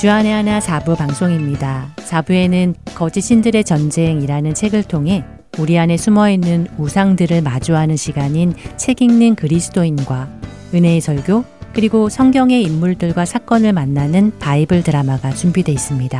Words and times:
주안의 0.00 0.32
하나 0.32 0.60
사부 0.60 0.96
방송입니다. 0.96 1.94
사부에는 1.98 2.74
거짓 2.94 3.20
신들의 3.20 3.64
전쟁이라는 3.64 4.54
책을 4.54 4.84
통해 4.84 5.26
우리 5.58 5.78
안에 5.78 5.98
숨어 5.98 6.30
있는 6.30 6.66
우상들을 6.78 7.42
마주하는 7.42 7.98
시간인 7.98 8.54
책 8.78 9.02
읽는 9.02 9.34
그리스도인과 9.34 10.26
은혜의 10.72 11.02
설교 11.02 11.44
그리고 11.74 12.08
성경의 12.08 12.62
인물들과 12.62 13.26
사건을 13.26 13.74
만나는 13.74 14.38
바이블 14.38 14.82
드라마가 14.82 15.32
준비되어 15.32 15.74
있습니다. 15.74 16.18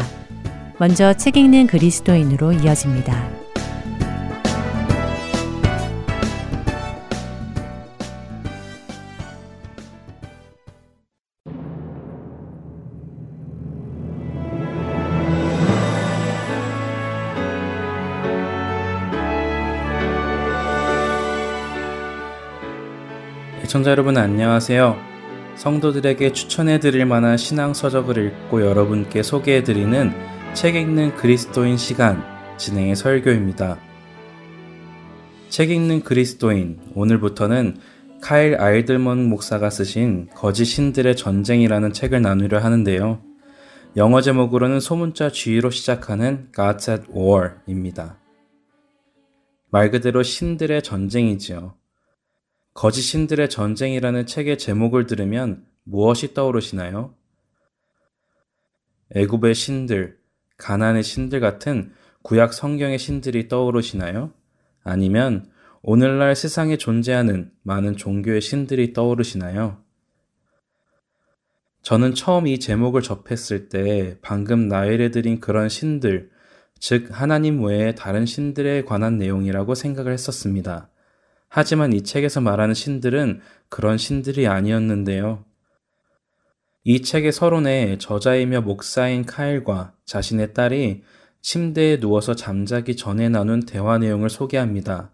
먼저 0.78 1.14
책 1.14 1.38
읽는 1.38 1.66
그리스도인으로 1.66 2.52
이어집니다. 2.52 3.39
시청자 23.70 23.92
여러분 23.92 24.16
안녕하세요. 24.16 24.96
성도들에게 25.54 26.32
추천해 26.32 26.80
드릴 26.80 27.06
만한 27.06 27.36
신앙 27.36 27.72
서적을 27.72 28.18
읽고 28.18 28.62
여러분께 28.62 29.22
소개해 29.22 29.62
드리는 29.62 30.12
책 30.54 30.74
읽는 30.74 31.14
그리스도인 31.14 31.76
시간 31.76 32.20
진행의 32.56 32.96
설교입니다. 32.96 33.78
책 35.50 35.70
읽는 35.70 36.02
그리스도인 36.02 36.80
오늘부터는 36.96 37.76
카일 38.20 38.60
아이들먼 38.60 39.28
목사가 39.28 39.70
쓰신 39.70 40.30
거짓 40.34 40.64
신들의 40.64 41.14
전쟁이라는 41.14 41.92
책을 41.92 42.22
나누려 42.22 42.58
하는데요. 42.58 43.22
영어 43.96 44.20
제목으로는 44.20 44.80
소문자 44.80 45.30
G로 45.30 45.70
시작하는 45.70 46.48
Gods 46.56 46.90
at 46.90 47.02
War입니다. 47.14 48.18
말 49.70 49.92
그대로 49.92 50.24
신들의 50.24 50.82
전쟁이지요. 50.82 51.79
거짓 52.80 53.02
신들의 53.02 53.50
전쟁이라는 53.50 54.24
책의 54.24 54.56
제목을 54.56 55.04
들으면 55.04 55.66
무엇이 55.84 56.32
떠오르시나요? 56.32 57.14
애굽의 59.14 59.54
신들, 59.54 60.16
가난의 60.56 61.02
신들 61.02 61.40
같은 61.40 61.92
구약 62.22 62.54
성경의 62.54 62.98
신들이 62.98 63.48
떠오르시나요? 63.48 64.32
아니면 64.82 65.50
오늘날 65.82 66.34
세상에 66.34 66.78
존재하는 66.78 67.50
많은 67.64 67.98
종교의 67.98 68.40
신들이 68.40 68.94
떠오르시나요? 68.94 69.84
저는 71.82 72.14
처음 72.14 72.46
이 72.46 72.58
제목을 72.58 73.02
접했을 73.02 73.68
때 73.68 74.16
방금 74.22 74.68
나열해 74.68 75.10
드린 75.10 75.38
그런 75.38 75.68
신들, 75.68 76.30
즉 76.78 77.08
하나님 77.10 77.62
외에 77.62 77.94
다른 77.94 78.24
신들에 78.24 78.84
관한 78.84 79.18
내용이라고 79.18 79.74
생각을 79.74 80.14
했었습니다. 80.14 80.89
하지만 81.50 81.92
이 81.92 82.02
책에서 82.02 82.40
말하는 82.40 82.74
신들은 82.74 83.40
그런 83.68 83.98
신들이 83.98 84.46
아니었는데요. 84.46 85.44
이 86.84 87.02
책의 87.02 87.32
서론에 87.32 87.98
저자이며 87.98 88.60
목사인 88.60 89.26
카일과 89.26 89.92
자신의 90.06 90.54
딸이 90.54 91.02
침대에 91.42 91.98
누워서 91.98 92.34
잠자기 92.34 92.96
전에 92.96 93.28
나눈 93.28 93.60
대화 93.66 93.98
내용을 93.98 94.30
소개합니다. 94.30 95.10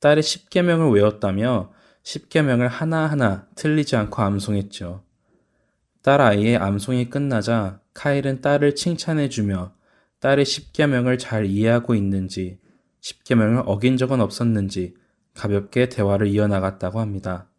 딸이 0.00 0.20
10계명을 0.20 0.92
외웠다며 0.92 1.72
10계명을 2.02 2.66
하나하나 2.66 3.46
틀리지 3.54 3.94
않고 3.94 4.20
암송했죠. 4.20 5.04
딸 6.02 6.20
아이의 6.20 6.56
암송이 6.56 7.08
끝나자 7.08 7.80
카일은 7.94 8.40
딸을 8.40 8.74
칭찬해주며 8.74 9.72
딸의 10.18 10.44
10계명을 10.44 11.20
잘 11.20 11.46
이해하고 11.46 11.94
있는지, 11.94 12.58
10계명을 13.00 13.62
어긴 13.66 13.96
적은 13.96 14.20
없었는지 14.20 14.94
가볍게 15.34 15.88
대화를 15.88 16.28
이어나갔다고 16.28 17.00
합니다. 17.00 17.50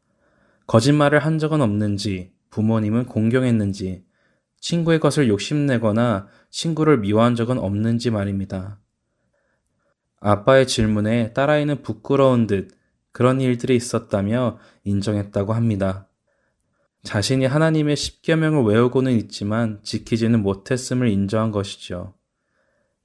거짓말을 0.68 1.20
한 1.20 1.38
적은 1.38 1.62
없는지, 1.62 2.34
부모님은 2.50 3.06
공경했는지, 3.06 4.06
친구의 4.60 5.00
것을 5.00 5.28
욕심내거나 5.28 6.28
친구를 6.50 6.98
미워한 7.00 7.36
적은 7.36 7.60
없는지 7.60 8.10
말입니다. 8.10 8.80
아빠의 10.20 10.66
질문에 10.66 11.34
딸아이는 11.34 11.84
부끄러운 11.84 12.48
듯 12.48 12.72
그런 13.12 13.40
일들이 13.42 13.76
있었다며 13.76 14.58
인정했다고 14.84 15.54
합니다. 15.54 16.08
자신이 17.04 17.46
하나님의 17.46 17.96
십계명을 17.96 18.64
외우고는 18.64 19.12
있지만 19.14 19.80
지키지는 19.84 20.42
못했음을 20.42 21.10
인정한 21.10 21.52
것이죠. 21.52 22.16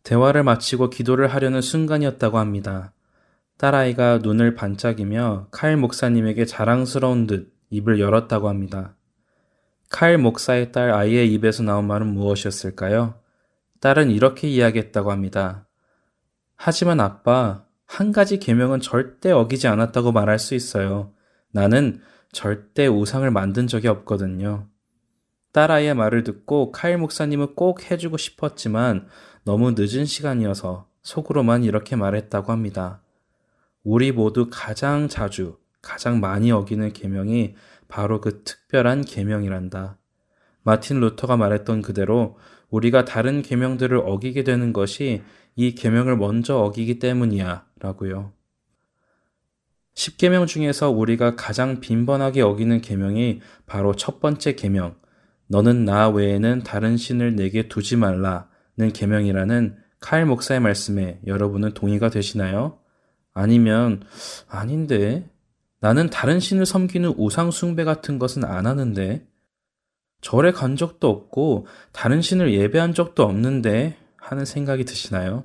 대화를 0.03 0.43
마치고 0.43 0.89
기도를 0.89 1.29
하려는 1.29 1.61
순간이었다고 1.61 2.39
합니다. 2.39 2.95
딸아이가 3.61 4.21
눈을 4.23 4.55
반짝이며 4.55 5.49
칼 5.51 5.77
목사님에게 5.77 6.47
자랑스러운 6.47 7.27
듯 7.27 7.53
입을 7.69 8.01
열었다고 8.01 8.49
합니다. 8.49 8.97
칼 9.91 10.17
목사의 10.17 10.73
딸 10.73 10.95
아이의 10.95 11.31
입에서 11.35 11.63
나온 11.63 11.87
말은 11.87 12.07
무엇이었을까요? 12.07 13.17
딸은 13.81 14.11
이렇게 14.13 14.49
이야기했다고 14.49 15.13
합니다. 15.13 15.69
하지만 16.57 17.01
아빠, 17.01 17.67
한 17.85 18.13
가지 18.13 18.39
계명은 18.39 18.81
절대 18.81 19.31
어기지 19.31 19.69
않았다고 19.69 20.11
말할 20.13 20.39
수 20.39 20.55
있어요. 20.55 21.13
나는 21.53 22.01
절대 22.33 22.87
우상을 22.87 23.31
만든 23.31 23.67
적이 23.67 23.89
없거든요. 23.89 24.69
딸아이의 25.53 25.93
말을 25.93 26.25
듣고 26.25 26.73
칼 26.73 26.97
목사님은 26.97 27.57
꼭 27.57 27.91
해주고 27.91 28.17
싶었지만 28.17 29.07
너무 29.45 29.73
늦은 29.77 30.07
시간이어서 30.07 30.89
속으로만 31.03 31.65
이렇게 31.65 31.95
말했다고 31.95 32.53
합니다. 32.53 33.03
우리 33.83 34.13
모두 34.13 34.49
가장 34.51 35.09
자주, 35.09 35.59
가장 35.81 36.21
많이 36.21 36.53
어기는 36.53 36.93
계명이 36.93 37.55
바로 37.89 38.21
그 38.21 38.43
특별한 38.45 39.05
계명이란다. 39.05 39.99
마틴 40.63 41.01
루터가 41.01 41.37
말했던 41.37 41.83
그대로 41.83 42.39
우리가 42.69 43.05
다른 43.05 43.43
계명들을 43.43 43.97
어기게 43.99 44.45
되는 44.45 44.73
것이 44.73 45.23
이 45.57 45.75
계명을 45.75 46.17
먼저 46.17 46.59
어기기 46.59 46.99
때문이야 46.99 47.67
라고요. 47.81 48.33
10계명 49.95 50.47
중에서 50.47 50.91
우리가 50.91 51.35
가장 51.35 51.81
빈번하게 51.81 52.43
어기는 52.43 52.81
계명이 52.81 53.41
바로 53.67 53.95
첫 53.95 54.21
번째 54.21 54.55
계명 54.55 54.95
너는 55.49 55.85
나 55.85 56.09
외에는 56.09 56.63
다른 56.63 56.97
신을 56.97 57.35
내게 57.35 57.69
두지 57.69 57.97
말라는 57.97 58.93
계명이라는 58.95 59.77
칼 59.99 60.25
목사의 60.25 60.61
말씀에 60.61 61.21
여러분은 61.27 61.75
동의가 61.75 62.09
되시나요? 62.09 62.79
아니면 63.33 64.03
아닌데 64.49 65.29
나는 65.81 66.11
다른 66.11 66.41
신을 66.41 66.67
섬기는 66.67 67.15
우상 67.17 67.51
숭배 67.51 67.85
같은 67.85 68.19
것은 68.19 68.45
안 68.45 68.67
하는데 68.67 69.27
절에 70.21 70.53
간 70.53 70.77
적도 70.77 71.09
없고 71.09 71.67
다른 71.93 72.21
신을 72.21 72.53
예배한 72.53 72.93
적도 72.93 73.23
없는데 73.23 73.97
하는 74.17 74.45
생각이 74.45 74.85
드시나요? 74.85 75.45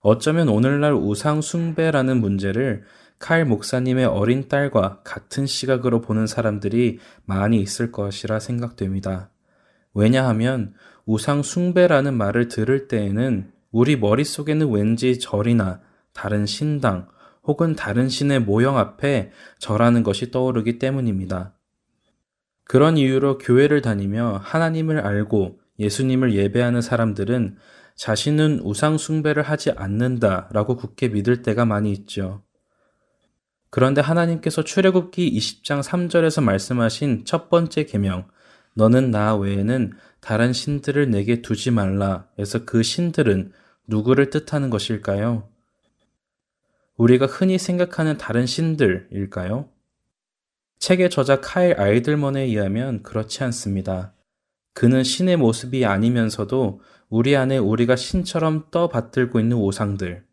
어쩌면 0.00 0.48
오늘날 0.48 0.94
우상 0.94 1.40
숭배라는 1.40 2.20
문제를 2.20 2.84
칼 3.18 3.44
목사님의 3.44 4.04
어린 4.04 4.48
딸과 4.48 5.00
같은 5.02 5.46
시각으로 5.46 6.00
보는 6.00 6.26
사람들이 6.26 6.98
많이 7.24 7.60
있을 7.60 7.90
것이라 7.92 8.40
생각됩니다. 8.40 9.30
왜냐하면 9.94 10.74
우상 11.06 11.42
숭배라는 11.42 12.14
말을 12.14 12.48
들을 12.48 12.88
때에는 12.88 13.50
우리 13.74 13.96
머릿속에는 13.96 14.70
왠지 14.70 15.18
절이나 15.18 15.80
다른 16.12 16.46
신당 16.46 17.08
혹은 17.42 17.74
다른 17.74 18.08
신의 18.08 18.38
모형 18.38 18.78
앞에 18.78 19.32
절하는 19.58 20.04
것이 20.04 20.30
떠오르기 20.30 20.78
때문입니다. 20.78 21.56
그런 22.62 22.96
이유로 22.96 23.38
교회를 23.38 23.82
다니며 23.82 24.40
하나님을 24.44 25.00
알고 25.00 25.58
예수님을 25.80 26.34
예배하는 26.34 26.82
사람들은 26.82 27.56
자신은 27.96 28.60
우상숭배를 28.60 29.42
하지 29.42 29.72
않는다 29.72 30.50
라고 30.52 30.76
굳게 30.76 31.08
믿을 31.08 31.42
때가 31.42 31.64
많이 31.64 31.90
있죠. 31.90 32.44
그런데 33.70 34.00
하나님께서 34.00 34.62
출애굽기 34.62 35.36
20장 35.36 35.82
3절에서 35.82 36.44
말씀하신 36.44 37.24
첫 37.24 37.50
번째 37.50 37.86
계명 37.86 38.28
너는 38.76 39.10
나 39.10 39.34
외에는 39.34 39.94
다른 40.20 40.52
신들을 40.52 41.10
내게 41.10 41.42
두지 41.42 41.72
말라에서 41.72 42.64
그 42.64 42.84
신들은 42.84 43.52
누구를 43.86 44.30
뜻하는 44.30 44.70
것일까요? 44.70 45.48
우리가 46.96 47.26
흔히 47.26 47.58
생각하는 47.58 48.18
다른 48.18 48.46
신들일까요? 48.46 49.68
책의 50.78 51.10
저자 51.10 51.40
카일 51.40 51.80
아이들먼에 51.80 52.42
의하면 52.42 53.02
그렇지 53.02 53.42
않습니다. 53.44 54.14
그는 54.74 55.02
신의 55.02 55.36
모습이 55.36 55.84
아니면서도 55.84 56.80
우리 57.08 57.36
안에 57.36 57.58
우리가 57.58 57.96
신처럼 57.96 58.66
떠받들고 58.70 59.40
있는 59.40 59.56
우상들, 59.56 60.24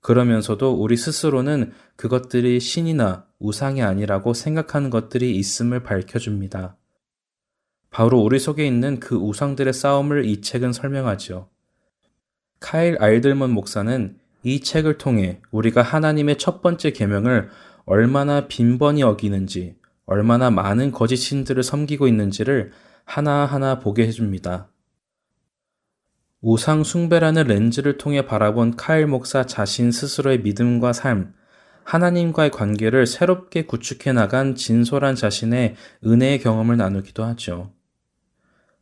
그러면서도 0.00 0.74
우리 0.74 0.96
스스로는 0.96 1.72
그것들이 1.96 2.60
신이나 2.60 3.26
우상이 3.38 3.82
아니라고 3.82 4.34
생각하는 4.34 4.90
것들이 4.90 5.36
있음을 5.36 5.82
밝혀줍니다. 5.82 6.76
바로 7.90 8.18
우리 8.20 8.38
속에 8.38 8.66
있는 8.66 9.00
그 9.00 9.16
우상들의 9.16 9.72
싸움을 9.72 10.24
이 10.26 10.40
책은 10.40 10.72
설명하지요. 10.72 11.48
카일 12.64 12.96
알들먼 12.98 13.50
목사는 13.50 14.16
이 14.42 14.60
책을 14.60 14.96
통해 14.96 15.38
우리가 15.50 15.82
하나님의 15.82 16.38
첫 16.38 16.62
번째 16.62 16.92
계명을 16.92 17.50
얼마나 17.84 18.48
빈번히 18.48 19.02
어기는지, 19.02 19.76
얼마나 20.06 20.48
많은 20.48 20.90
거짓 20.90 21.18
신들을 21.18 21.62
섬기고 21.62 22.08
있는지를 22.08 22.72
하나하나 23.04 23.80
보게 23.80 24.06
해줍니다. 24.06 24.70
우상 26.40 26.84
숭배라는 26.84 27.48
렌즈를 27.48 27.98
통해 27.98 28.24
바라본 28.24 28.76
카일 28.76 29.08
목사 29.08 29.44
자신 29.44 29.92
스스로의 29.92 30.40
믿음과 30.40 30.94
삶, 30.94 31.34
하나님과의 31.84 32.50
관계를 32.50 33.06
새롭게 33.06 33.66
구축해 33.66 34.14
나간 34.14 34.54
진솔한 34.54 35.16
자신의 35.16 35.74
은혜의 36.06 36.40
경험을 36.40 36.78
나누기도 36.78 37.24
하죠. 37.24 37.74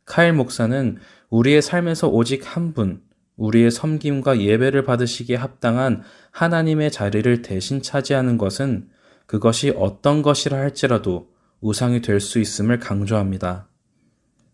카일 0.05 0.31
목사는 0.31 0.99
우리의 1.29 1.61
삶에서 1.61 2.07
오직 2.07 2.55
한 2.55 2.73
분, 2.73 3.01
우리의 3.35 3.71
섬김과 3.71 4.39
예배를 4.39 4.83
받으시기에 4.83 5.35
합당한 5.35 6.03
하나님의 6.31 6.91
자리를 6.91 7.41
대신 7.41 7.81
차지하는 7.81 8.37
것은 8.37 8.89
그것이 9.25 9.73
어떤 9.75 10.21
것이라 10.21 10.57
할지라도 10.57 11.31
우상이 11.61 12.01
될 12.01 12.19
수 12.19 12.39
있음을 12.39 12.79
강조합니다. 12.79 13.69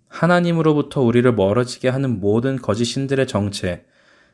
하나님으로부터 0.08 1.02
우리를 1.02 1.32
멀어지게 1.34 1.90
하는 1.90 2.20
모든 2.20 2.56
거짓 2.58 2.86
신들의 2.86 3.28
정체, 3.28 3.86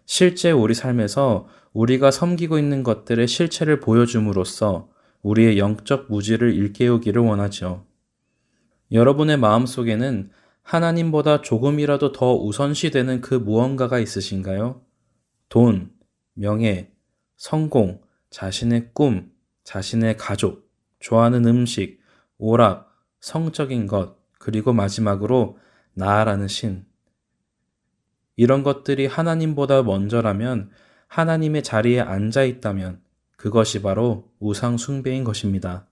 실제 0.06 0.52
우리 0.52 0.74
삶에서 0.74 1.48
우리가 1.74 2.12
섬기고 2.12 2.58
있는 2.60 2.84
것들의 2.84 3.28
실체를 3.28 3.80
보여줌으로써 3.80 4.90
우리의 5.22 5.58
영적 5.58 6.06
무지를 6.10 6.54
일깨우기를 6.54 7.22
원하죠. 7.22 7.86
여러분의 8.92 9.38
마음 9.38 9.66
속에는 9.66 10.30
하나님보다 10.66 11.42
조금이라도 11.42 12.12
더 12.12 12.36
우선시되는 12.36 13.22
그 13.22 13.36
무언가가 13.36 14.00
있으신가요? 14.00 14.82
돈, 15.48 15.92
명예, 16.34 16.92
성공, 17.38 18.02
자신의 18.32 18.90
꿈, 18.94 19.32
자신의 19.64 20.18
가족, 20.18 20.68
좋아하는 21.00 21.46
음식, 21.46 22.00
오락, 22.40 22.92
성적인 23.20 23.86
것, 23.86 24.18
그리고 24.40 24.74
마지막으로 24.74 25.60
나라는 25.94 26.48
신. 26.48 26.86
이런 28.36 28.64
것들이 28.64 29.06
하나님보다 29.06 29.84
먼저라면 29.84 30.72
하나님의 31.08 31.62
자리에 31.62 32.02
앉아 32.02 32.44
있다면 32.44 33.02
그것이 33.38 33.84
바로 33.84 34.32
우상 34.40 34.78
숭배인 34.78 35.24
것입니다. 35.24 35.88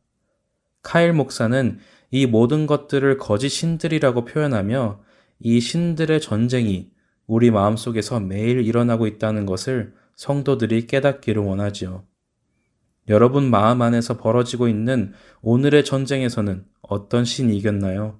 카일 0.83 1.13
목사는 1.13 1.80
이 2.12 2.25
모든 2.27 2.68
것들을 2.68 3.18
거짓 3.18 3.50
신들이라고 3.50 4.25
표현하며 4.25 5.01
이 5.39 5.59
신들의 5.59 6.21
전쟁이 6.21 6.91
우리 7.25 7.50
마음속에서 7.50 8.19
매일 8.19 8.62
일어나고 8.62 9.07
있다는 9.07 9.45
것을 9.45 9.94
성도들이 10.15 10.85
깨닫기를 10.85 11.41
원하지요. 11.41 12.06
여러분 13.09 13.50
마음 13.50 13.81
안에서 13.81 14.18
벌어지고 14.18 14.68
있는 14.68 15.13
오늘의 15.41 15.83
전쟁에서는 15.83 16.65
어떤 16.81 17.25
신이 17.25 17.57
이겼나요? 17.57 18.19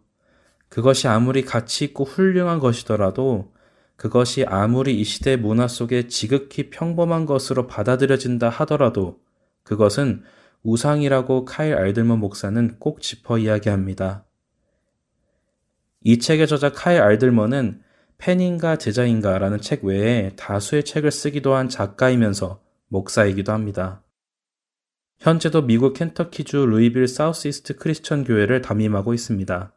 그것이 0.68 1.08
아무리 1.08 1.44
가치 1.44 1.86
있고 1.86 2.04
훌륭한 2.04 2.60
것이더라도 2.60 3.54
그것이 3.96 4.44
아무리 4.46 5.00
이 5.00 5.04
시대 5.04 5.36
문화 5.36 5.68
속에 5.68 6.08
지극히 6.08 6.70
평범한 6.70 7.26
것으로 7.26 7.68
받아들여진다 7.68 8.50
하더라도 8.50 9.20
그것은 9.64 10.24
우상이라고 10.64 11.46
카일 11.46 11.76
알들먼 11.76 12.20
목사는 12.20 12.78
꼭 12.80 13.02
짚어 13.02 13.38
이야기합니다. 13.38 14.26
이 16.02 16.20
책의 16.20 16.48
저자 16.48 16.72
카일 16.72 17.02
알들먼은 17.02 17.82
팬인가 18.18 18.78
제자인가 18.78 19.38
라는 19.38 19.60
책 19.60 19.84
외에 19.84 20.34
다수의 20.38 20.86
책을 20.86 21.12
쓰기도 21.12 21.54
한 21.54 21.68
작가이면서 21.68 22.62
목사이기도 22.88 23.52
합니다. 23.52 24.02
현재도 25.20 25.64
미국 25.64 25.94
켄터키주 25.94 26.66
루이빌 26.66 27.08
사우스이스트 27.08 27.76
크리스천 27.76 28.24
교회를 28.24 28.62
담임하고 28.62 29.14
있습니다. 29.14 29.74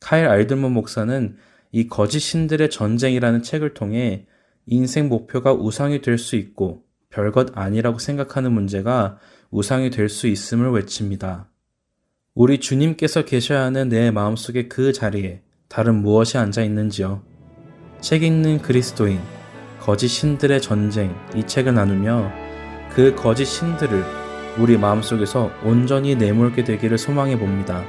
카일 0.00 0.26
알들먼 0.26 0.72
목사는 0.72 1.36
이 1.72 1.86
거짓 1.86 2.20
신들의 2.20 2.70
전쟁이라는 2.70 3.42
책을 3.42 3.74
통해 3.74 4.26
인생 4.66 5.08
목표가 5.08 5.52
우상이 5.52 6.00
될 6.00 6.18
수 6.18 6.36
있고 6.36 6.84
별것 7.10 7.56
아니라고 7.56 7.98
생각하는 7.98 8.52
문제가 8.52 9.18
우상이 9.52 9.90
될 9.90 10.08
수 10.08 10.28
있음을 10.28 10.70
외칩니다. 10.70 11.46
우리 12.34 12.58
주님께서 12.58 13.26
계셔야 13.26 13.64
하는 13.64 13.90
내 13.90 14.10
마음속의 14.10 14.70
그 14.70 14.94
자리에 14.94 15.42
다른 15.68 15.96
무엇이 15.96 16.38
앉아 16.38 16.62
있는지요? 16.62 17.22
책 18.00 18.22
읽는 18.22 18.62
그리스도인, 18.62 19.20
거짓 19.78 20.08
신들의 20.08 20.62
전쟁 20.62 21.14
이 21.36 21.46
책을 21.46 21.74
나누며 21.74 22.32
그 22.94 23.14
거짓 23.14 23.44
신들을 23.44 24.02
우리 24.58 24.78
마음속에서 24.78 25.50
온전히 25.62 26.14
내몰게 26.16 26.64
되기를 26.64 26.96
소망해 26.96 27.38
봅니다. 27.38 27.84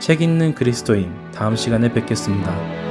책 0.00 0.22
읽는 0.22 0.56
그리스도인 0.56 1.12
다음 1.32 1.54
시간에 1.54 1.92
뵙겠습니다. 1.92 2.89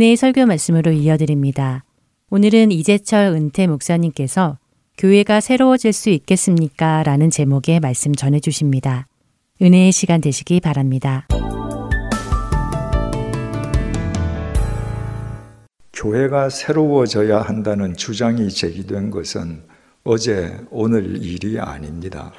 은혜의 0.00 0.16
설교 0.16 0.46
말씀으로 0.46 0.92
이어드립니다. 0.92 1.84
오늘은 2.30 2.72
이재철 2.72 3.34
은퇴 3.34 3.66
목사님께서 3.66 4.56
교회가 4.96 5.42
새로워질 5.42 5.92
수 5.92 6.08
있겠습니까? 6.08 7.02
라는 7.02 7.28
제목의 7.28 7.80
말씀 7.80 8.14
전해주십니다. 8.14 9.06
은혜의 9.60 9.92
시간 9.92 10.22
되시기 10.22 10.60
바랍니다. 10.60 11.28
교회가 15.92 16.48
새로워져야 16.48 17.42
한다는 17.42 17.94
주장이 17.94 18.48
제기된 18.48 19.10
것은 19.10 19.64
어제 20.04 20.58
오늘 20.70 21.22
일이 21.22 21.60
아닙니다. 21.60 22.32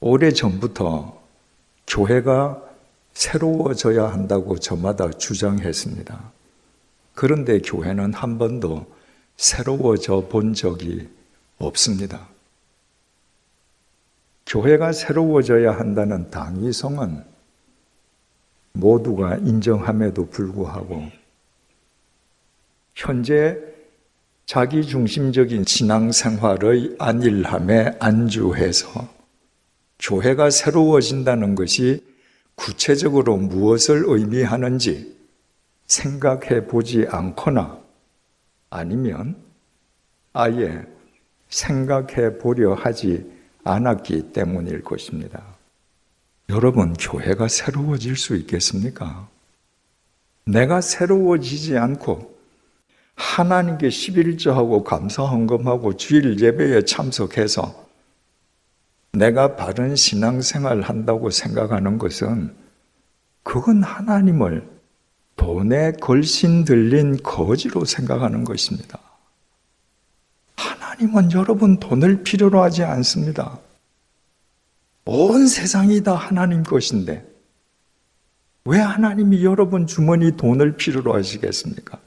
오래 0.00 0.30
전부터 0.30 1.18
교회가 1.86 2.65
새로워져야 3.16 4.12
한다고 4.12 4.58
저마다 4.58 5.10
주장했습니다. 5.10 6.32
그런데 7.14 7.60
교회는 7.60 8.12
한 8.12 8.36
번도 8.36 8.84
새로워져 9.38 10.28
본 10.28 10.52
적이 10.52 11.08
없습니다. 11.56 12.28
교회가 14.46 14.92
새로워져야 14.92 15.78
한다는 15.78 16.30
당위성은 16.30 17.24
모두가 18.74 19.36
인정함에도 19.36 20.28
불구하고 20.28 21.10
현재 22.94 23.58
자기 24.44 24.86
중심적인 24.86 25.64
신앙생활의 25.66 26.96
안일함에 26.98 27.96
안주해서 27.98 29.08
교회가 30.00 30.50
새로워진다는 30.50 31.54
것이 31.54 32.15
구체적으로 32.56 33.36
무엇을 33.36 34.04
의미하는지 34.06 35.16
생각해 35.86 36.66
보지 36.66 37.06
않거나 37.08 37.78
아니면 38.70 39.36
아예 40.32 40.84
생각해 41.48 42.38
보려 42.38 42.74
하지 42.74 43.30
않았기 43.64 44.32
때문일 44.32 44.82
것입니다. 44.82 45.42
여러분, 46.48 46.94
교회가 46.94 47.48
새로워질 47.48 48.16
수 48.16 48.36
있겠습니까? 48.36 49.28
내가 50.44 50.80
새로워지지 50.80 51.76
않고 51.76 52.36
하나님께 53.16 53.88
11조하고 53.88 54.84
감사 54.84 55.24
헌금하고 55.24 55.96
주일 55.96 56.38
예배에 56.38 56.82
참석해서 56.82 57.85
내가 59.16 59.56
바른 59.56 59.96
신앙생활 59.96 60.82
한다고 60.82 61.30
생각하는 61.30 61.96
것은 61.96 62.54
그건 63.42 63.82
하나님을 63.82 64.68
돈에 65.36 65.92
걸신 65.92 66.64
들린 66.64 67.22
거지로 67.22 67.84
생각하는 67.84 68.44
것입니다. 68.44 68.98
하나님은 70.56 71.32
여러분 71.32 71.78
돈을 71.78 72.24
필요로 72.24 72.62
하지 72.62 72.84
않습니다. 72.84 73.58
온 75.06 75.46
세상이 75.46 76.02
다 76.02 76.14
하나님 76.14 76.62
것인데 76.62 77.24
왜 78.64 78.78
하나님이 78.78 79.44
여러분 79.44 79.86
주머니 79.86 80.36
돈을 80.36 80.76
필요로 80.76 81.14
하시겠습니까? 81.14 81.98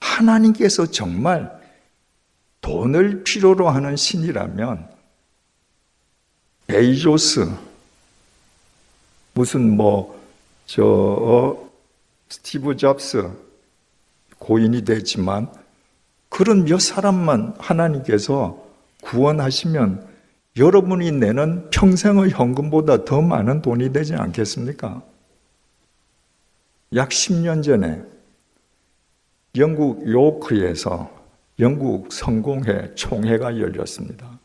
하나님께서 0.00 0.86
정말 0.86 1.50
돈을 2.60 3.22
필요로 3.22 3.70
하는 3.70 3.96
신이라면 3.96 4.95
베이조스 6.66 7.48
무슨 9.34 9.76
뭐저 9.76 10.82
어, 10.84 11.70
스티브 12.28 12.76
잡스 12.76 13.30
고인이 14.38 14.84
됐지만 14.84 15.50
그런 16.28 16.64
몇 16.64 16.80
사람만 16.80 17.54
하나님께서 17.58 18.62
구원하시면 19.02 20.06
여러분이 20.56 21.12
내는 21.12 21.70
평생의 21.70 22.30
현금보다 22.30 23.04
더 23.04 23.20
많은 23.20 23.62
돈이 23.62 23.92
되지 23.92 24.14
않겠습니까? 24.14 25.02
약 26.94 27.10
10년 27.10 27.62
전에 27.62 28.02
영국 29.56 30.06
요크에서 30.06 31.14
영국 31.60 32.12
성공회 32.12 32.94
총회가 32.94 33.58
열렸습니다. 33.58 34.35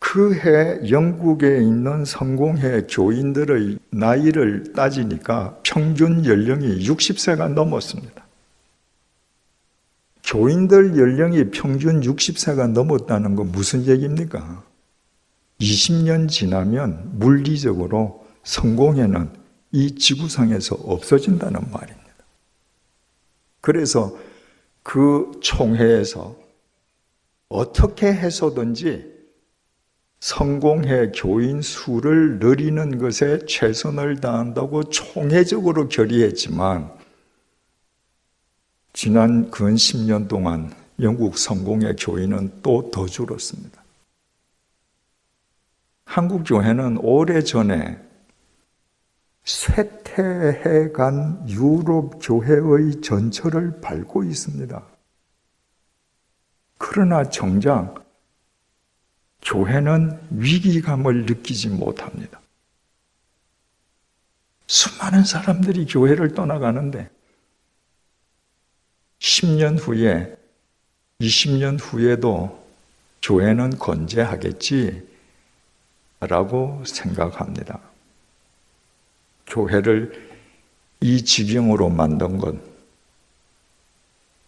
그 0.00 0.34
해 0.34 0.90
영국에 0.90 1.58
있는 1.58 2.04
성공회 2.04 2.86
교인들의 2.90 3.78
나이를 3.90 4.72
따지니까 4.72 5.60
평균 5.62 6.24
연령이 6.24 6.84
60세가 6.84 7.52
넘었습니다. 7.52 8.26
교인들 10.24 10.96
연령이 10.98 11.50
평균 11.50 12.00
60세가 12.00 12.72
넘었다는 12.72 13.36
건 13.36 13.52
무슨 13.52 13.86
얘기입니까? 13.86 14.64
20년 15.60 16.28
지나면 16.28 17.18
물리적으로 17.18 18.26
성공회는 18.42 19.30
이 19.72 19.94
지구상에서 19.94 20.76
없어진다는 20.76 21.60
말입니다. 21.70 22.00
그래서 23.60 24.16
그 24.82 25.30
총회에서 25.42 26.36
어떻게 27.48 28.06
해서든지 28.06 29.09
성공회 30.20 31.12
교인 31.14 31.62
수를 31.62 32.38
늘리는 32.38 32.98
것에 32.98 33.46
최선을 33.46 34.20
다한다고 34.20 34.84
총회적으로 34.84 35.88
결의했지만 35.88 36.92
지난 38.92 39.50
근 39.50 39.74
10년 39.74 40.28
동안 40.28 40.74
영국 41.00 41.38
성공회 41.38 41.94
교인은 41.98 42.60
또 42.62 42.90
더 42.90 43.06
줄었습니다. 43.06 43.82
한국 46.04 46.42
교회는 46.44 46.98
오래전에 46.98 47.98
쇠퇴해 49.44 50.90
간 50.92 51.48
유럽 51.48 52.18
교회의 52.20 53.00
전철을 53.00 53.80
밟고 53.80 54.24
있습니다. 54.24 54.82
그러나 56.76 57.28
정작 57.30 57.99
교회는 59.42 60.20
위기감을 60.30 61.26
느끼지 61.26 61.68
못합니다. 61.70 62.40
수많은 64.66 65.24
사람들이 65.24 65.86
교회를 65.86 66.34
떠나가는데 66.34 67.10
10년 69.18 69.78
후에, 69.78 70.36
20년 71.20 71.78
후에도 71.80 72.64
교회는 73.22 73.78
건재하겠지 73.78 75.08
라고 76.20 76.82
생각합니다. 76.84 77.80
교회를 79.46 80.30
이 81.00 81.24
지경으로 81.24 81.88
만든 81.88 82.38
건 82.38 82.62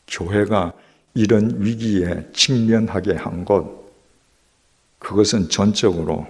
교회가 0.06 0.72
이런 1.14 1.62
위기에 1.62 2.30
직면하게 2.32 3.14
한 3.14 3.44
것, 3.44 3.81
그것은 5.12 5.50
전적으로 5.50 6.26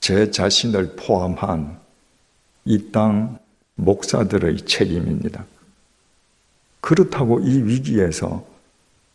제 0.00 0.30
자신을 0.32 0.96
포함한 0.96 1.78
이 2.64 2.90
땅 2.90 3.38
목사들의 3.76 4.62
책임입니다. 4.66 5.44
그렇다고 6.80 7.38
이 7.40 7.62
위기에서 7.62 8.44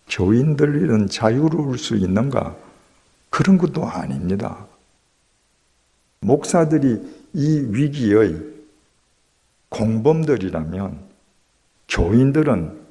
교인들은 0.10 1.10
자유로울 1.10 1.78
수 1.78 1.98
있는가? 1.98 2.56
그런 3.30 3.58
것도 3.58 3.86
아닙니다. 3.86 4.66
목사들이 6.22 7.02
이 7.34 7.60
위기의 7.70 8.42
공범들이라면 9.68 10.98
교인들은 11.90 12.82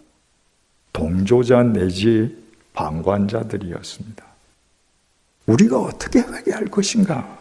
동조자 0.92 1.62
내지 1.62 2.36
방관자들이었습니다. 2.74 4.36
우리가 5.46 5.78
어떻게 5.78 6.20
회개할 6.20 6.66
것인가? 6.66 7.38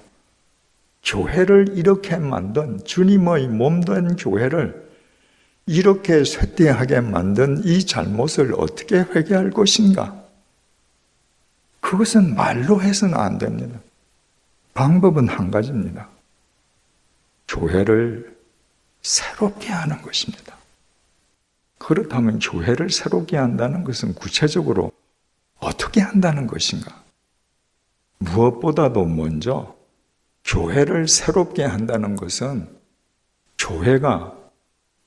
교회를 1.04 1.78
이렇게 1.78 2.18
만든 2.18 2.84
주님의 2.84 3.48
몸된 3.48 4.16
교회를 4.16 4.86
이렇게 5.68 6.24
쇠퇴하게 6.24 7.02
만든 7.02 7.64
이 7.64 7.86
잘못을 7.86 8.54
어떻게 8.58 8.98
회개할 8.98 9.52
것인가? 9.52 10.24
그것은 11.80 12.36
말로 12.36 12.82
해서는 12.82 13.16
안 13.16 13.38
됩니다. 13.38 13.80
방법은 14.74 15.28
한 15.28 15.52
가지입니다. 15.52 16.10
교회를 17.48 18.36
새롭게 19.02 19.70
하는 19.70 20.02
것입니다. 20.02 20.56
그렇다면 21.78 22.40
교회를 22.40 22.90
새롭게 22.90 23.38
한다는 23.38 23.84
것은 23.84 24.16
구체적으로 24.16 24.92
어떻게 25.60 26.02
한다는 26.02 26.48
것인가? 26.48 27.05
무엇보다도 28.20 29.06
먼저 29.06 29.76
교회를 30.44 31.08
새롭게 31.08 31.64
한다는 31.64 32.16
것은 32.16 32.68
교회가 33.58 34.36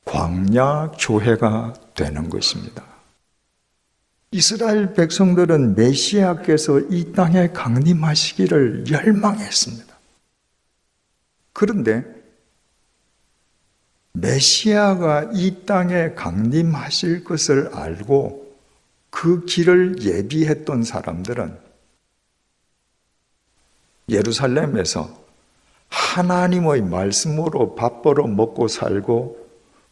광야 0.05 0.92
교회가 0.99 1.75
되는 1.94 2.29
것입니다. 2.29 2.85
이스라엘 4.31 4.92
백성들은 4.94 5.75
메시아께서 5.75 6.81
이 6.90 7.12
땅에 7.12 7.49
강림하시기를 7.49 8.90
열망했습니다. 8.90 9.97
그런데 11.53 12.05
메시아가 14.12 15.31
이 15.33 15.64
땅에 15.64 16.14
강림하실 16.14 17.25
것을 17.25 17.75
알고 17.75 18.57
그 19.11 19.44
길을 19.44 20.03
예비했던 20.03 20.83
사람들은 20.83 21.67
예루살렘에서 24.09 25.09
하나님의 25.88 26.83
말씀으로 26.83 27.75
밥 27.75 28.03
벌어 28.03 28.27
먹고 28.27 28.68
살고 28.68 29.49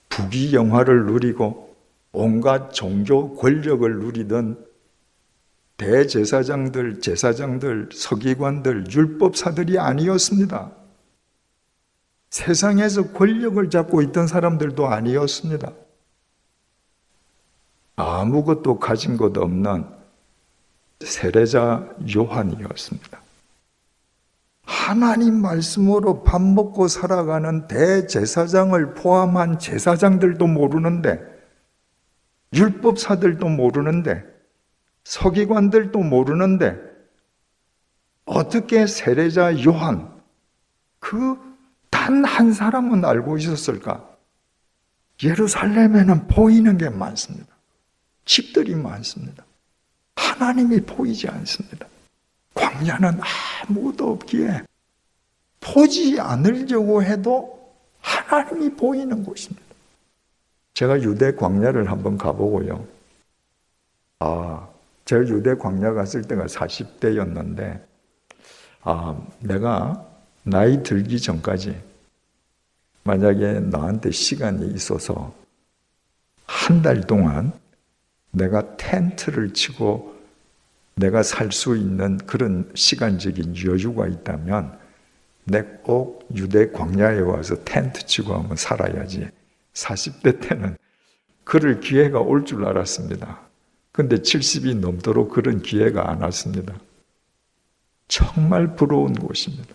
부귀영화를 0.09 1.07
누리고 1.07 1.75
온갖 2.13 2.73
종교 2.73 3.35
권력을 3.37 3.99
누리던 3.99 4.65
대제사장들, 5.77 7.01
제사장들, 7.01 7.91
서기관들, 7.93 8.91
율법사들이 8.91 9.79
아니었습니다. 9.79 10.73
세상에서 12.31 13.13
권력을 13.13 13.69
잡고 13.69 14.01
있던 14.03 14.27
사람들도 14.27 14.87
아니었습니다. 14.87 15.73
아무것도 17.97 18.79
가진 18.79 19.17
것 19.17 19.37
없는 19.37 19.85
세례자 21.01 21.95
요한이었습니다. 22.15 23.26
하나님 24.67 25.41
말씀으로 25.41 26.23
밥 26.23 26.43
먹고 26.43 26.89
살아가는 26.89 27.67
대제사장을 27.69 28.95
포함한 28.95 29.59
제사장들도 29.59 30.47
모르는데, 30.47 31.21
율법사들도 32.53 33.49
모르는데, 33.49 34.25
서기관들도 35.05 35.99
모르는데, 35.99 36.77
어떻게 38.27 38.87
세례자 38.87 39.65
요한, 39.65 40.13
그 41.01 41.47
단 42.07 42.25
한 42.25 42.53
사람은 42.53 43.05
알고 43.05 43.37
있었을까? 43.39 44.09
예루살렘에는 45.25 46.29
보이는 46.29 46.79
게 46.79 46.89
많습니다. 46.89 47.47
집들이 48.25 48.77
많습니다. 48.77 49.45
하나님이 50.15 50.83
보이지 50.83 51.27
않습니다. 51.29 51.87
광야는 52.57 53.21
아무도 53.69 54.13
없기에 54.13 54.63
보지 55.61 56.19
않으려고 56.21 57.03
해도 57.03 57.73
하나님이 58.01 58.71
보이는 58.71 59.23
곳입니다. 59.25 59.63
제가 60.75 61.01
유대 61.03 61.35
광야를 61.35 61.91
한번 61.91 62.19
가보고요. 62.19 62.87
아, 64.21 64.69
제가 65.05 65.23
유대 65.29 65.55
광야 65.55 65.93
갔을 65.93 66.23
때가 66.23 66.47
40대였는데, 66.47 67.81
아, 68.83 69.17
내가 69.41 70.05
나이 70.43 70.83
들기 70.83 71.21
전까지 71.21 71.81
만약에 73.05 73.61
나한테 73.61 74.11
시간이 74.11 74.73
있어서 74.75 75.35
한 76.47 76.83
달 76.83 77.01
동안 77.03 77.53
내가 78.33 78.77
텐트를 78.77 79.53
치고 79.53 80.16
내가 80.97 81.23
살 81.23 81.53
수 81.53 81.77
있는 81.77 82.17
그런 82.19 82.71
시간적인 82.75 83.55
여유가 83.67 84.07
있다면 84.07 84.79
내 85.45 85.63
꼭 85.85 86.27
유대 86.35 86.73
광야에 86.73 87.21
와서 87.21 87.63
텐트 87.65 88.05
치고 88.07 88.35
한번 88.35 88.57
살아야지. 88.57 89.29
40대 89.75 90.49
때는 90.49 90.77
그럴 91.45 91.79
기회가 91.81 92.19
올 92.19 92.45
줄 92.45 92.65
알았습니다. 92.67 93.41
근데 93.93 94.17
70이 94.17 94.79
넘도록 94.81 95.31
그런 95.31 95.63
기회가 95.63 96.11
안 96.11 96.23
왔습니다. 96.23 96.75
정말 98.09 98.75
부러운 98.75 99.13
곳입니다. 99.15 99.75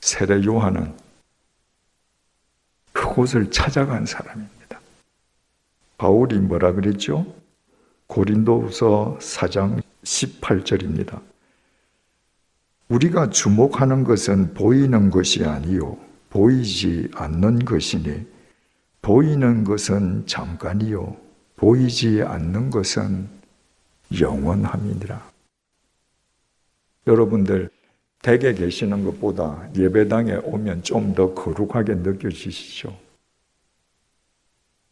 세례 0.00 0.44
요한은 0.44 0.94
그곳을 2.92 3.50
찾아간 3.50 4.06
사람입니다. 4.06 4.80
바울이 5.98 6.38
뭐라 6.38 6.72
그랬죠? 6.72 7.34
고린도후서 8.06 9.18
4장 9.20 9.82
18절입니다. 10.02 11.20
우리가 12.88 13.30
주목하는 13.30 14.04
것은 14.04 14.54
보이는 14.54 15.10
것이 15.10 15.44
아니요 15.44 15.96
보이지 16.30 17.10
않는 17.14 17.64
것이니 17.64 18.26
보이는 19.00 19.64
것은 19.64 20.26
잠깐이요 20.26 21.16
보이지 21.56 22.22
않는 22.22 22.70
것은 22.70 23.28
영원함이니라. 24.20 25.30
여러분들 27.06 27.70
댁에 28.22 28.54
계시는 28.54 29.04
것보다 29.04 29.68
예배당에 29.76 30.34
오면 30.44 30.82
좀 30.82 31.14
더 31.14 31.34
거룩하게 31.34 31.94
느껴지시죠? 31.96 32.96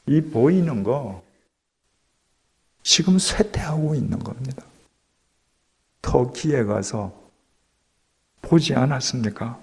이 0.06 0.20
보이는 0.20 0.82
거 0.82 1.22
지금 2.82 3.18
쇠퇴하고 3.18 3.94
있는 3.94 4.18
겁니다. 4.18 4.64
터키에 6.02 6.64
가서 6.64 7.12
보지 8.42 8.74
않았습니까? 8.74 9.58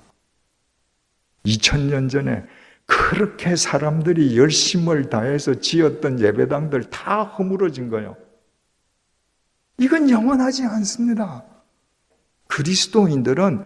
2000년 1.45 2.10
전에 2.10 2.45
그렇게 2.86 3.56
사람들이 3.56 4.38
열심을 4.38 5.10
다해서 5.10 5.60
지었던 5.60 6.19
예배당들 6.19 6.89
다 6.89 7.23
허물어진 7.23 7.89
거예요. 7.89 8.15
이건 9.77 10.10
영원하지 10.10 10.63
않습니다. 10.63 11.43
그리스도인들은 12.47 13.65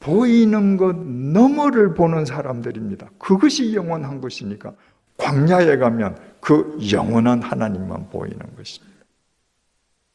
보이는 0.00 0.76
것 0.76 0.96
너머를 0.96 1.94
보는 1.94 2.24
사람들입니다. 2.24 3.10
그것이 3.18 3.74
영원한 3.74 4.20
것이니까 4.20 4.74
광야에 5.16 5.78
가면 5.78 6.16
그 6.40 6.78
영원한 6.92 7.42
하나님만 7.42 8.10
보이는 8.10 8.38
것입니다. 8.56 8.96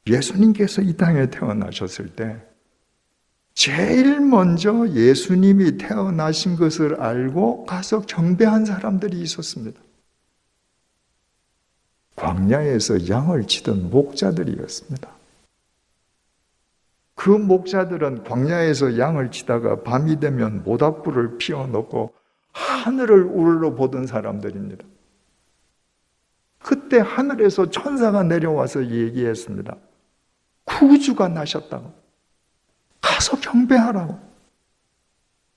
예수님께서 0.08 0.82
이 0.82 0.96
땅에 0.98 1.30
태어나셨을 1.30 2.16
때 2.16 2.42
제일 3.54 4.20
먼저 4.20 4.88
예수님이 4.90 5.78
태어나신 5.78 6.56
것을 6.56 7.00
알고 7.00 7.66
가서 7.66 8.02
경배한 8.02 8.66
사람들이 8.66 9.22
있었습니다. 9.22 9.80
광야에서 12.16 13.08
양을 13.10 13.46
치던 13.48 13.90
목자들이었습니다. 13.90 15.10
그 17.16 17.30
목자들은 17.30 18.24
광야에서 18.24 18.98
양을 18.98 19.32
치다가 19.32 19.84
밤이 19.84 20.20
되면 20.20 20.64
모닥불을 20.64 21.38
피워놓고 21.38 22.14
하늘을 22.52 23.24
우러러 23.24 23.76
보던 23.76 24.08
사람들입니다. 24.08 24.86
그때 26.63 26.97
하늘에서 26.97 27.69
천사가 27.69 28.23
내려와서 28.23 28.89
얘기했습니다. 28.89 29.76
구주가 30.63 31.28
나셨다고. 31.28 31.93
가서 33.02 33.39
경배하라고. 33.39 34.17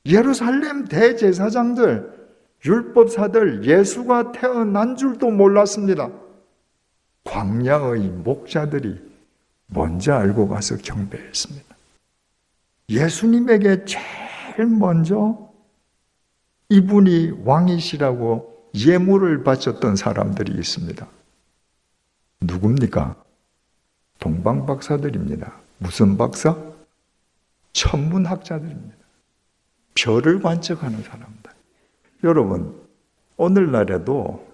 예루살렘 0.04 0.84
대제사장들, 0.86 2.28
율법사들 2.64 3.64
예수가 3.64 4.32
태어난 4.32 4.96
줄도 4.96 5.30
몰랐습니다. 5.30 6.10
광야의 7.24 8.08
목자들이 8.08 9.00
먼저 9.68 10.14
알고 10.14 10.48
가서 10.48 10.76
경배했습니다. 10.76 11.76
예수님에게 12.88 13.84
제일 13.84 14.66
먼저 14.66 15.50
이분이 16.68 17.42
왕이시라고 17.44 18.55
예물을 18.76 19.42
바쳤던 19.42 19.96
사람들이 19.96 20.52
있습니다. 20.52 21.06
누굽니까? 22.42 23.16
동방 24.18 24.66
박사들입니다. 24.66 25.56
무슨 25.78 26.18
박사? 26.18 26.56
천문학자들입니다. 27.72 28.96
별을 29.94 30.40
관측하는 30.42 31.02
사람들. 31.02 31.52
여러분, 32.24 32.78
오늘날에도 33.36 34.46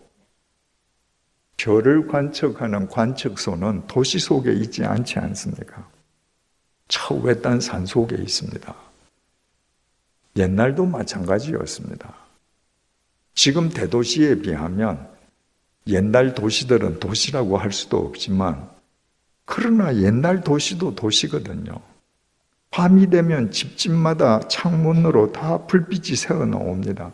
별을 1.56 2.06
관측하는 2.08 2.88
관측소는 2.88 3.87
도시 3.87 4.18
속에 4.18 4.52
있지 4.52 4.85
않지 4.85 5.18
않습니까? 5.18 5.88
저 6.88 7.14
외딴 7.14 7.61
산 7.61 7.87
속에 7.87 8.16
있습니다. 8.16 8.74
옛날도 10.37 10.87
마찬가지였습니다. 10.87 12.21
지금 13.34 13.68
대도시에 13.68 14.36
비하면 14.36 15.08
옛날 15.86 16.34
도시들은 16.34 17.00
도시라고 17.00 17.56
할 17.56 17.72
수도 17.72 17.98
없지만 17.98 18.70
그러나 19.44 19.96
옛날 19.96 20.42
도시도 20.42 20.94
도시거든요. 20.94 21.80
밤이 22.70 23.10
되면 23.10 23.50
집집마다 23.50 24.40
창문으로 24.48 25.32
다 25.32 25.66
불빛이 25.66 26.16
새어 26.16 26.46
나옵니다. 26.46 27.12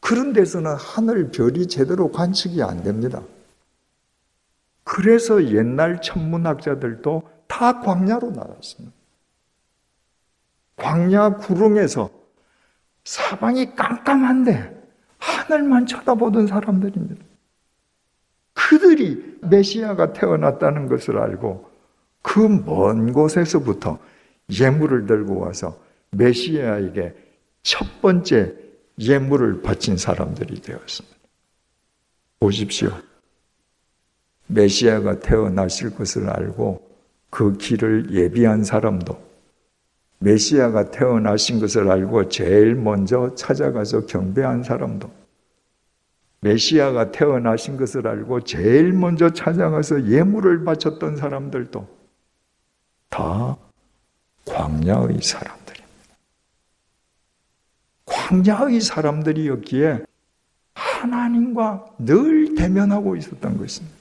그런 0.00 0.32
데서는 0.32 0.74
하늘 0.74 1.30
별이 1.30 1.68
제대로 1.68 2.10
관측이 2.10 2.62
안 2.62 2.82
됩니다. 2.82 3.22
그래서 4.84 5.44
옛날 5.50 6.02
천문학자들도 6.02 7.22
다 7.46 7.80
광야로 7.80 8.32
나갔습니다. 8.32 8.94
광야 10.76 11.36
구름에서 11.36 12.10
사방이 13.04 13.76
깜깜한데 13.76 14.81
하늘만 15.22 15.86
쳐다보던 15.86 16.48
사람들입니다. 16.48 17.24
그들이 18.54 19.38
메시아가 19.42 20.12
태어났다는 20.12 20.88
것을 20.88 21.18
알고 21.18 21.70
그 22.22 22.48
먼 22.48 23.12
곳에서부터 23.12 23.98
예물을 24.50 25.06
들고 25.06 25.38
와서 25.38 25.78
메시아에게 26.10 27.14
첫 27.62 27.86
번째 28.02 28.54
예물을 28.98 29.62
바친 29.62 29.96
사람들이 29.96 30.60
되었습니다. 30.60 31.16
보십시오. 32.40 32.90
메시아가 34.48 35.20
태어나실 35.20 35.94
것을 35.94 36.28
알고 36.28 36.82
그 37.30 37.56
길을 37.56 38.10
예비한 38.12 38.64
사람도 38.64 39.16
메시아가 40.22 40.90
태어나신 40.90 41.60
것을 41.60 41.90
알고 41.90 42.28
제일 42.28 42.74
먼저 42.74 43.34
찾아가서 43.34 44.06
경배한 44.06 44.62
사람도 44.62 45.10
메시아가 46.40 47.12
태어나신 47.12 47.76
것을 47.76 48.06
알고 48.06 48.40
제일 48.40 48.92
먼저 48.92 49.30
찾아가서 49.30 50.08
예물을 50.08 50.64
바쳤던 50.64 51.16
사람들도 51.16 51.86
다 53.10 53.56
광야의 54.46 55.22
사람들입니다. 55.22 55.88
광야의 58.06 58.80
사람들이었기에 58.80 60.04
하나님과 60.74 61.86
늘 61.98 62.54
대면하고 62.54 63.16
있었던 63.16 63.58
것입니다. 63.58 63.96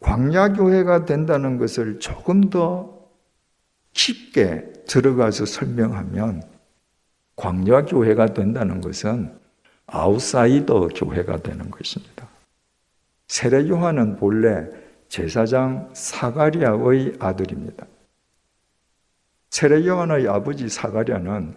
광야교회가 0.00 1.04
된다는 1.04 1.58
것을 1.58 2.00
조금 2.00 2.50
더 2.50 2.98
깊게 3.92 4.71
들어가서 4.92 5.46
설명하면 5.46 6.42
광야 7.36 7.86
교회가 7.86 8.34
된다는 8.34 8.82
것은 8.82 9.32
아웃사이더 9.86 10.88
교회가 10.88 11.38
되는 11.38 11.70
것입니다. 11.70 12.28
세례 13.26 13.66
요한은 13.70 14.16
본래 14.16 14.66
제사장 15.08 15.88
사가리아의 15.94 17.16
아들입니다. 17.18 17.86
세례 19.48 19.86
요한의 19.86 20.28
아버지 20.28 20.68
사가랴는 20.68 21.54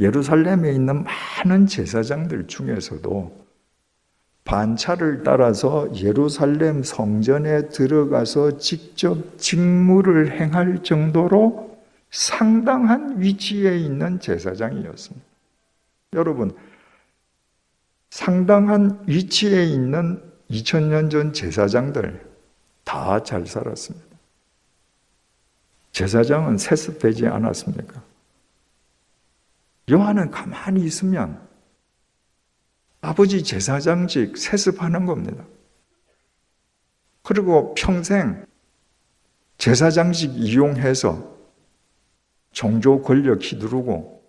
예루살렘에 0.00 0.72
있는 0.72 1.04
많은 1.04 1.68
제사장들 1.68 2.48
중에서도 2.48 3.44
반차를 4.42 5.22
따라서 5.22 5.88
예루살렘 5.94 6.82
성전에 6.82 7.68
들어가서 7.68 8.58
직접 8.58 9.38
직무를 9.38 10.32
행할 10.32 10.82
정도로 10.82 11.73
상당한 12.14 13.20
위치에 13.20 13.76
있는 13.76 14.20
제사장이었습니다. 14.20 15.26
여러분, 16.12 16.56
상당한 18.10 19.02
위치에 19.08 19.64
있는 19.64 20.22
2000년 20.48 21.10
전 21.10 21.32
제사장들 21.32 22.24
다 22.84 23.20
잘 23.24 23.44
살았습니다. 23.48 24.06
제사장은 25.90 26.56
세습되지 26.58 27.26
않았습니까? 27.26 28.00
요한은 29.90 30.30
가만히 30.30 30.84
있으면 30.84 31.44
아버지 33.00 33.42
제사장직 33.42 34.38
세습하는 34.38 35.06
겁니다. 35.06 35.44
그리고 37.24 37.74
평생 37.74 38.46
제사장직 39.58 40.36
이용해서 40.36 41.33
종조 42.54 43.02
권력 43.02 43.42
휘두르고 43.42 44.22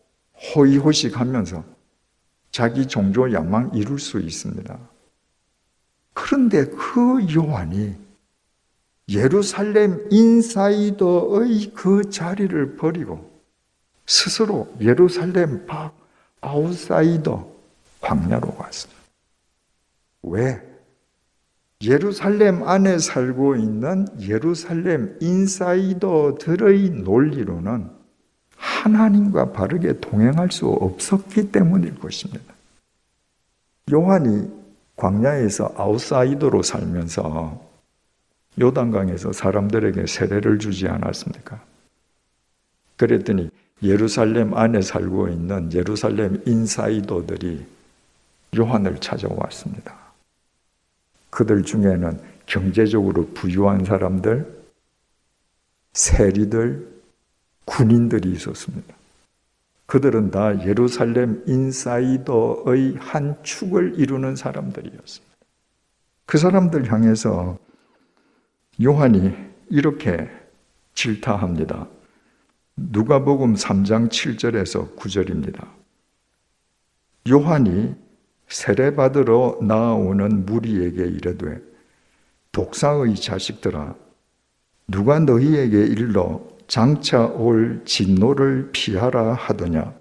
호의호식 0.56 1.18
하면서 1.18 1.64
자기 2.52 2.88
종조 2.88 3.32
야망 3.32 3.72
이룰 3.74 4.00
수 4.00 4.20
있습니다. 4.20 4.78
그런데 6.14 6.66
그 6.66 7.26
요한이 7.34 7.96
예루살렘 9.10 10.08
인사이더의 10.10 11.72
그 11.76 12.10
자리를 12.10 12.76
버리고 12.76 13.32
스스로 14.08 14.74
예루살렘 14.82 15.66
밖 15.68 15.96
아웃사이더 16.42 17.48
광야로 18.02 18.56
갔습니다. 18.56 19.00
왜? 20.24 20.62
예루살렘 21.84 22.64
안에 22.68 22.98
살고 22.98 23.58
있는 23.58 24.08
예루살렘 24.20 25.18
인사이더들의 25.22 26.90
논리로는 26.90 27.95
하나님과 28.66 29.52
바르게 29.52 30.00
동행할 30.00 30.52
수 30.52 30.68
없었기 30.68 31.52
때문일 31.52 32.00
것입니다. 32.00 32.54
요한이 33.94 34.50
광야에서 34.96 35.74
아웃사이더로 35.78 36.64
살면서 36.64 37.64
요단강에서 38.60 39.34
사람들에게 39.34 40.08
세례를 40.08 40.58
주지 40.58 40.88
않았습니까? 40.88 41.62
그랬더니 42.98 43.52
예루살렘 43.84 44.56
안에 44.56 44.82
살고 44.82 45.28
있는 45.28 45.72
예루살렘 45.74 46.42
인사이더들이 46.46 47.66
요한을 48.58 49.00
찾아왔습니다. 49.00 49.96
그들 51.30 51.64
중에는 51.64 52.20
경제적으로 52.46 53.28
부유한 53.34 53.84
사람들, 53.84 54.64
세리들, 55.94 56.95
군인들이 57.66 58.32
있었습니다. 58.32 58.96
그들은 59.88 60.32
다 60.32 60.66
예루살렘 60.66 61.44
인사이더의 61.46 62.96
한 63.00 63.42
축을 63.44 64.00
이루는 64.00 64.36
사람들이었습니다. 64.36 65.36
그 66.26 66.38
사람들 66.38 66.92
향해서 66.92 67.58
요한이 68.84 69.34
이렇게 69.70 70.30
질타합니다. 70.96 71.88
누가복음 72.76 73.56
3장 73.56 74.10
7절에서 74.10 74.96
9절입니다. 74.96 75.68
요한이 77.30 77.96
세례받으러 78.48 79.60
나오는 79.62 80.46
무리에게 80.46 81.04
이르되 81.06 81.62
독사의 82.52 83.16
자식들아 83.16 83.96
누가 84.88 85.20
너희에게 85.20 85.86
일러 85.86 86.42
장차 86.68 87.26
올 87.26 87.82
진노를 87.86 88.70
피하라 88.72 89.34
하더냐? 89.34 89.94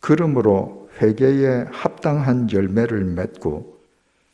그러므로 0.00 0.88
회개에 1.00 1.66
합당한 1.70 2.50
열매를 2.50 3.04
맺고 3.04 3.78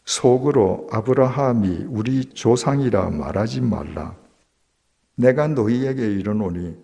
속으로 0.04 0.88
아브라함이 0.92 1.86
우리 1.88 2.24
조상이라 2.26 3.10
말하지 3.10 3.62
말라. 3.62 4.14
내가 5.16 5.48
너희에게 5.48 6.06
이르노니 6.06 6.76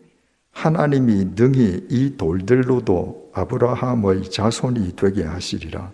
하나님이 0.53 1.33
능히 1.37 1.87
이 1.89 2.17
돌들로도 2.17 3.31
아브라함의 3.33 4.31
자손이 4.31 4.97
되게 4.97 5.23
하시리라. 5.25 5.93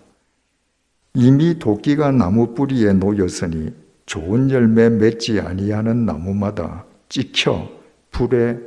이미 1.15 1.59
도끼가 1.59 2.13
나무 2.13 2.55
뿌리에 2.55 2.93
놓였으니 2.93 3.75
좋은 4.07 4.51
열매 4.51 4.89
맺지 4.89 5.41
아니하는 5.41 6.07
나무마다 6.07 6.85
찍혀 7.09 7.69
불에 8.17 8.59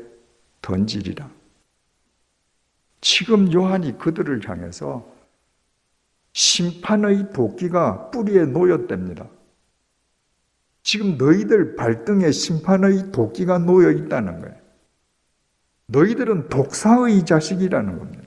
던지리라. 0.62 1.28
지금 3.02 3.52
요한이 3.52 3.98
그들을 3.98 4.48
향해서 4.48 5.12
심판의 6.34 7.32
도끼가 7.34 8.12
뿌리에 8.12 8.46
놓였답니다. 8.46 9.28
지금 10.84 11.18
너희들 11.18 11.76
발등에 11.76 12.32
심판의 12.32 13.12
도끼가 13.12 13.58
놓여 13.58 13.90
있다는 13.90 14.42
거예요. 14.42 14.56
너희들은 15.88 16.50
독사의 16.50 17.26
자식이라는 17.26 17.98
겁니다. 17.98 18.24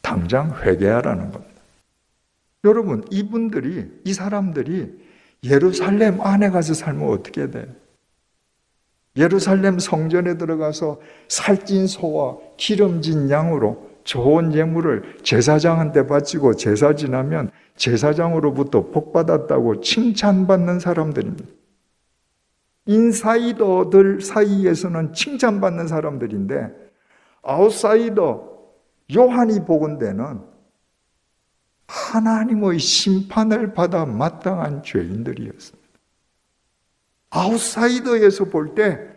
당장 0.00 0.58
회개하라는 0.62 1.30
겁니다. 1.32 1.60
여러분, 2.64 3.04
이분들이, 3.10 4.00
이 4.04 4.12
사람들이 4.14 5.06
예루살렘 5.44 6.22
안에 6.22 6.48
가서 6.48 6.72
살면 6.72 7.10
어떻게 7.10 7.50
돼요? 7.50 7.66
예루살렘 9.18 9.78
성전에 9.78 10.38
들어가서 10.38 11.00
살찐 11.28 11.86
소와 11.86 12.38
기름진 12.56 13.28
양으로 13.30 13.88
좋은 14.04 14.54
예물을 14.54 15.18
제사장한테 15.22 16.06
바치고 16.06 16.54
제사 16.54 16.94
지나면 16.94 17.50
제사장으로부터 17.76 18.86
복받았다고 18.90 19.82
칭찬받는 19.82 20.80
사람들입니다. 20.80 21.44
인사이더들 22.86 24.22
사이에서는 24.22 25.12
칭찬받는 25.12 25.88
사람들인데 25.88 26.70
아웃사이더 27.42 28.58
요한이 29.14 29.66
보건대는 29.66 30.40
하나님의 31.86 32.78
심판을 32.78 33.74
받아 33.74 34.06
마땅한 34.06 34.82
죄인들이었습니다. 34.82 35.88
아웃사이더에서 37.30 38.46
볼 38.46 38.74
때 38.74 39.07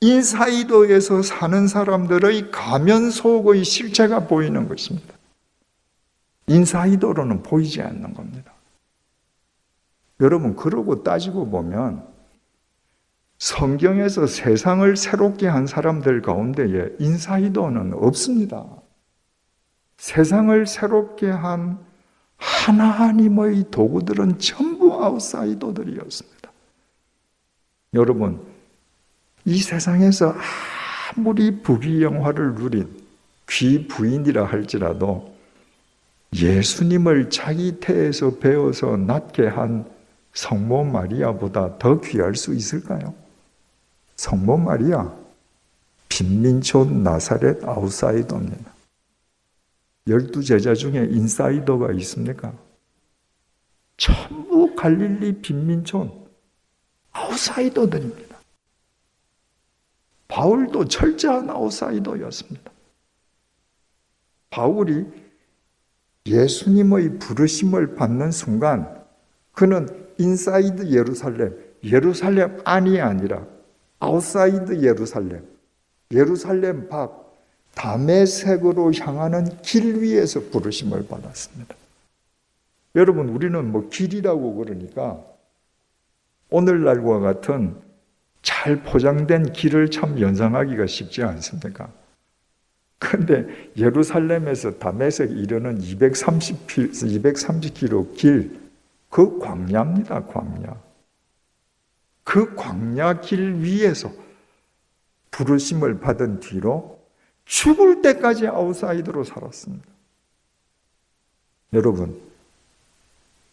인사이더에서 0.00 1.22
사는 1.22 1.66
사람들의 1.66 2.50
가면 2.50 3.10
속의 3.10 3.64
실체가 3.64 4.26
보이는 4.26 4.68
것입니다. 4.68 5.14
인사이더로는 6.48 7.42
보이지 7.42 7.82
않는 7.82 8.14
겁니다. 8.14 8.52
여러분, 10.20 10.54
그러고 10.56 11.02
따지고 11.02 11.48
보면 11.48 12.06
성경에서 13.38 14.26
세상을 14.26 14.96
새롭게 14.96 15.46
한 15.46 15.66
사람들 15.66 16.22
가운데에 16.22 16.96
인사이더는 16.98 17.94
없습니다. 17.94 18.64
세상을 19.98 20.66
새롭게 20.66 21.28
한 21.28 21.78
하나님의 22.36 23.70
도구들은 23.70 24.38
전부 24.38 25.02
아웃사이더들이었습니다. 25.02 26.50
여러분, 27.94 28.55
이 29.46 29.58
세상에서 29.58 30.34
아무리 31.16 31.62
부귀영화를 31.62 32.54
누린 32.54 33.06
귀부인이라 33.48 34.44
할지라도 34.44 35.34
예수님을 36.34 37.30
자기 37.30 37.78
태에서 37.78 38.38
배워서 38.38 38.96
낳게 38.96 39.46
한 39.46 39.88
성모 40.34 40.84
마리아보다 40.84 41.78
더 41.78 42.00
귀할 42.00 42.34
수 42.34 42.54
있을까요? 42.54 43.14
성모 44.16 44.56
마리아, 44.58 45.14
빈민촌 46.08 47.04
나사렛 47.04 47.64
아웃사이더입니다. 47.64 48.72
열두 50.08 50.42
제자 50.42 50.74
중에 50.74 51.06
인사이더가 51.10 51.92
있습니까? 51.92 52.52
전부 53.96 54.74
갈릴리 54.74 55.40
빈민촌 55.40 56.10
아웃사이더들입니다. 57.12 58.25
바울도 60.28 60.86
철저한 60.86 61.50
아웃사이더였습니다. 61.50 62.70
바울이 64.50 65.06
예수님의 66.26 67.18
부르심을 67.18 67.94
받는 67.94 68.32
순간 68.32 69.04
그는 69.52 69.88
inside 70.18 70.90
예루살렘, 70.90 71.56
예루살렘 71.84 72.60
안이 72.64 73.00
아니라 73.00 73.46
outside 74.00 74.82
예루살렘, 74.82 75.46
예루살렘 76.10 76.88
밖 76.88 77.26
다메섹으로 77.74 78.92
향하는 78.94 79.60
길 79.62 80.00
위에서 80.00 80.40
부르심을 80.50 81.06
받았습니다. 81.06 81.74
여러분, 82.94 83.28
우리는 83.28 83.70
뭐 83.70 83.88
길이라고 83.90 84.54
그러니까 84.54 85.22
오늘날과 86.48 87.20
같은 87.20 87.76
잘 88.46 88.80
포장된 88.80 89.52
길을 89.52 89.90
참 89.90 90.20
연상하기가 90.20 90.86
쉽지 90.86 91.24
않습니까? 91.24 91.90
그런데 93.00 93.72
예루살렘에서 93.76 94.78
다메섹 94.78 95.32
이르는 95.32 95.82
230, 95.82 96.68
230km 96.68 98.14
길, 98.14 98.60
그 99.10 99.40
광야입니다, 99.40 100.26
광야. 100.26 100.80
그 102.22 102.54
광야 102.54 103.20
길 103.20 103.56
위에서 103.62 104.12
부르심을 105.32 105.98
받은 105.98 106.38
뒤로 106.38 107.00
죽을 107.46 108.00
때까지 108.00 108.46
아웃사이더로 108.46 109.24
살았습니다. 109.24 109.84
여러분, 111.72 112.16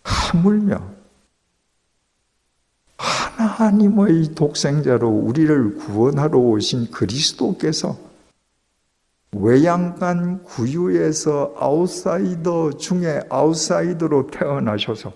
하물며 0.04 0.88
하나님의 3.36 4.36
독생자로 4.36 5.10
우리를 5.10 5.76
구원하러 5.76 6.38
오신 6.38 6.92
그리스도께서 6.92 7.98
외양간 9.32 10.44
구유에서 10.44 11.56
아웃사이더 11.58 12.78
중에 12.78 13.22
아웃사이더로 13.30 14.28
태어나셔서 14.28 15.14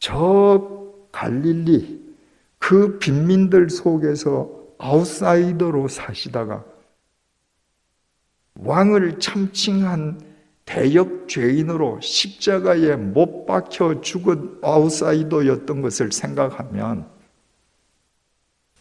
저 0.00 0.92
갈릴리 1.12 2.16
그 2.58 2.98
빈민들 2.98 3.70
속에서 3.70 4.50
아웃사이더로 4.78 5.86
사시다가 5.88 6.64
왕을 8.56 9.20
참칭한 9.20 10.31
대역 10.64 11.28
죄인으로 11.28 12.00
십자가에 12.00 12.96
못 12.96 13.46
박혀 13.46 14.00
죽은 14.00 14.58
아웃사이더였던 14.62 15.82
것을 15.82 16.12
생각하면 16.12 17.06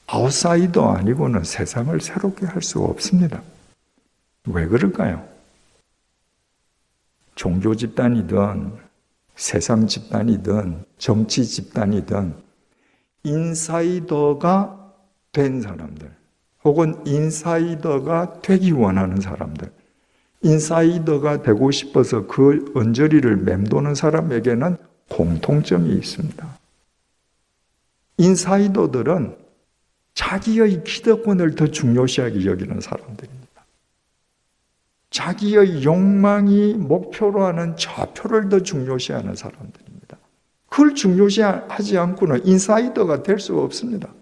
아웃사이더 0.08 0.94
아니고는 0.94 1.44
세상을 1.44 2.00
새롭게 2.02 2.46
할 2.46 2.62
수 2.62 2.80
없습니다. 2.80 3.41
왜 4.48 4.67
그럴까요? 4.67 5.28
종교 7.36 7.76
집단이든 7.76 8.74
세상 9.36 9.88
집단이든 9.88 10.86
정치 10.98 11.46
집단이든 11.46 12.36
인사이더가 13.24 14.94
된 15.32 15.62
사람들 15.62 16.13
혹은 16.63 17.02
인사이더가 17.08 18.41
되기 18.41 18.72
원하는 18.72 19.22
사람들 19.22 19.72
인사이더가 20.43 21.43
되고 21.43 21.69
싶어서 21.71 22.25
그 22.27 22.71
언저리를 22.75 23.38
맴도는 23.38 23.95
사람에게는 23.95 24.77
공통점이 25.10 25.93
있습니다. 25.93 26.58
인사이더들은 28.17 29.38
자기의 30.13 30.84
기득권을 30.84 31.56
더 31.56 31.67
중요시하게 31.67 32.45
여기는 32.45 32.82
사람들입니다. 32.82 33.41
자기의 35.10 35.84
욕망이 35.84 36.73
목표로 36.73 37.45
하는 37.45 37.75
좌표를 37.77 38.49
더 38.49 38.62
중요시하는 38.62 39.36
사람들입니다. 39.36 40.17
그걸 40.69 40.95
중요시하지 40.95 41.97
않고는 41.97 42.45
인사이더가 42.45 43.23
될 43.23 43.39
수 43.39 43.60
없습니다. 43.60 44.13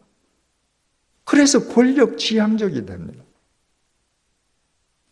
그래서 1.23 1.67
권력 1.67 2.17
지향적이 2.17 2.88
됩니다. 2.88 3.23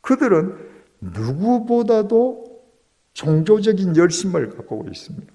그들은 0.01 0.66
누구보다도 1.01 2.61
종교적인 3.13 3.95
열심을 3.95 4.49
갖고 4.55 4.85
있습니다. 4.89 5.33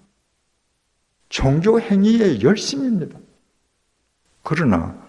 종교 1.29 1.81
행위의 1.81 2.43
열심입니다. 2.43 3.19
그러나 4.43 5.03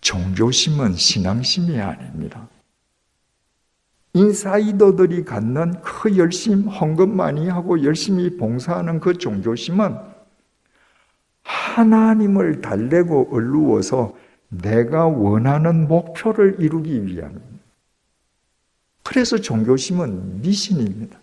종교심은 0.00 0.94
신앙심이 0.94 1.80
아닙니다. 1.80 2.48
인사이더들이 4.12 5.24
갖는 5.24 5.80
그 5.82 6.16
열심, 6.16 6.68
헌금 6.68 7.16
많이 7.16 7.48
하고 7.48 7.82
열심히 7.84 8.36
봉사하는 8.36 9.00
그 9.00 9.16
종교심은 9.16 9.96
하나님을 11.42 12.60
달래고 12.60 13.28
얼루어서 13.32 14.14
내가 14.48 15.06
원하는 15.06 15.86
목표를 15.86 16.56
이루기 16.58 17.06
위함입니다. 17.06 17.49
그래서 19.10 19.38
종교심은 19.38 20.40
미신입니다. 20.40 21.18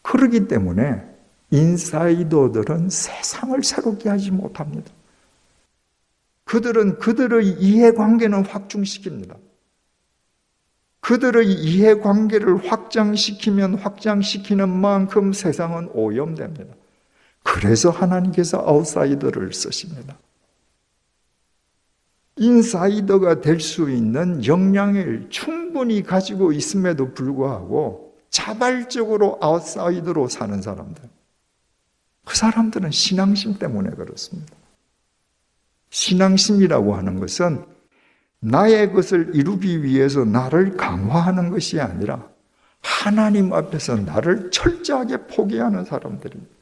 그러기 0.00 0.48
때문에 0.48 1.04
인사이더들은 1.50 2.88
세상을 2.88 3.62
새롭게 3.62 4.08
하지 4.08 4.30
못합니다. 4.30 4.90
그들은 6.44 6.98
그들의 6.98 7.46
이해관계는 7.60 8.44
확충시킵니다. 8.44 9.36
그들의 11.00 11.46
이해관계를 11.46 12.70
확장시키면 12.70 13.74
확장시키는 13.74 14.66
만큼 14.70 15.34
세상은 15.34 15.90
오염됩니다. 15.92 16.74
그래서 17.42 17.90
하나님께서 17.90 18.60
아웃사이더를 18.66 19.52
쓰십니다. 19.52 20.16
인사이더가 22.36 23.40
될 23.40 23.60
수 23.60 23.90
있는 23.90 24.44
역량을 24.44 25.28
충분히 25.30 26.02
가지고 26.02 26.52
있음에도 26.52 27.14
불구하고 27.14 28.14
자발적으로 28.30 29.38
아웃사이더로 29.40 30.28
사는 30.28 30.60
사람들. 30.60 31.02
그 32.24 32.36
사람들은 32.36 32.90
신앙심 32.90 33.58
때문에 33.58 33.90
그렇습니다. 33.90 34.52
신앙심이라고 35.90 36.96
하는 36.96 37.20
것은 37.20 37.64
나의 38.40 38.92
것을 38.92 39.30
이루기 39.34 39.84
위해서 39.84 40.24
나를 40.24 40.76
강화하는 40.76 41.50
것이 41.50 41.80
아니라 41.80 42.28
하나님 42.80 43.52
앞에서 43.52 43.96
나를 43.96 44.50
철저하게 44.50 45.28
포기하는 45.28 45.84
사람들입니다. 45.84 46.52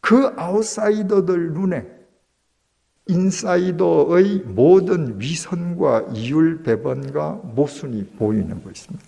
그 0.00 0.32
아웃사이더들 0.36 1.52
눈에 1.54 1.97
인사이더의 3.08 4.40
모든 4.40 5.18
위선과 5.18 6.10
이율 6.14 6.62
배반과 6.62 7.40
모순이 7.42 8.04
보이는 8.18 8.62
것입니다. 8.62 9.06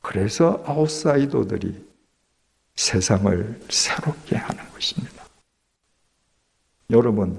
그래서 0.00 0.62
아웃사이더들이 0.66 1.84
세상을 2.74 3.60
새롭게 3.68 4.36
하는 4.36 4.64
것입니다. 4.72 5.26
여러분, 6.88 7.38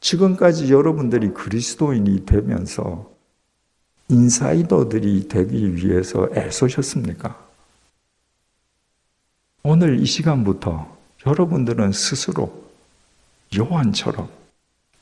지금까지 0.00 0.72
여러분들이 0.72 1.32
그리스도인이 1.32 2.26
되면서 2.26 3.10
인사이더들이 4.08 5.28
되기 5.28 5.76
위해서 5.76 6.28
애쓰셨습니까? 6.34 7.42
오늘 9.62 10.00
이 10.00 10.04
시간부터 10.04 10.94
여러분들은 11.24 11.92
스스로 11.92 12.63
요한처럼, 13.56 14.28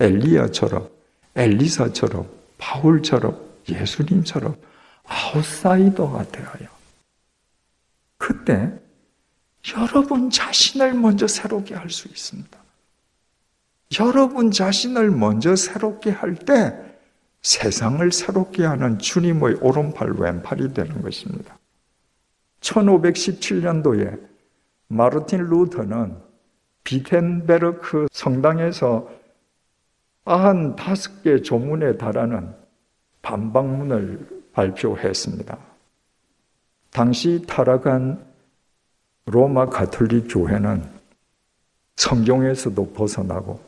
엘리야처럼, 0.01 0.88
엘리사처럼, 1.35 2.29
바울처럼, 2.59 3.41
예수님처럼 3.69 4.57
아웃사이더가 5.05 6.25
되어요. 6.25 6.69
그때 8.19 8.73
여러분 9.77 10.31
자신을 10.31 10.95
먼저 10.95 11.27
새롭게 11.27 11.75
할 11.75 11.91
수 11.91 12.09
있습니다. 12.09 12.59
여러분 14.01 14.51
자신을 14.51 15.11
먼저 15.11 15.55
새롭게 15.55 16.11
할 16.11 16.35
때 16.35 16.75
세상을 17.43 18.11
새롭게 18.12 18.65
하는 18.65 18.99
주님의 18.99 19.57
오른팔 19.61 20.12
왼팔이 20.12 20.73
되는 20.75 21.03
것입니다. 21.03 21.59
1517년도에 22.61 24.21
마르틴 24.88 25.45
루터는 25.45 26.17
비텐베르크 26.85 28.07
성당에서 28.11 29.09
95개 30.25 31.42
조문에 31.42 31.97
달하는 31.97 32.55
반박문을 33.23 34.42
발표했습니다. 34.53 35.59
당시 36.90 37.45
타락한 37.47 38.25
로마 39.27 39.66
가톨릭 39.66 40.27
교회는 40.29 40.85
성경에서도 41.97 42.92
벗어나고 42.92 43.61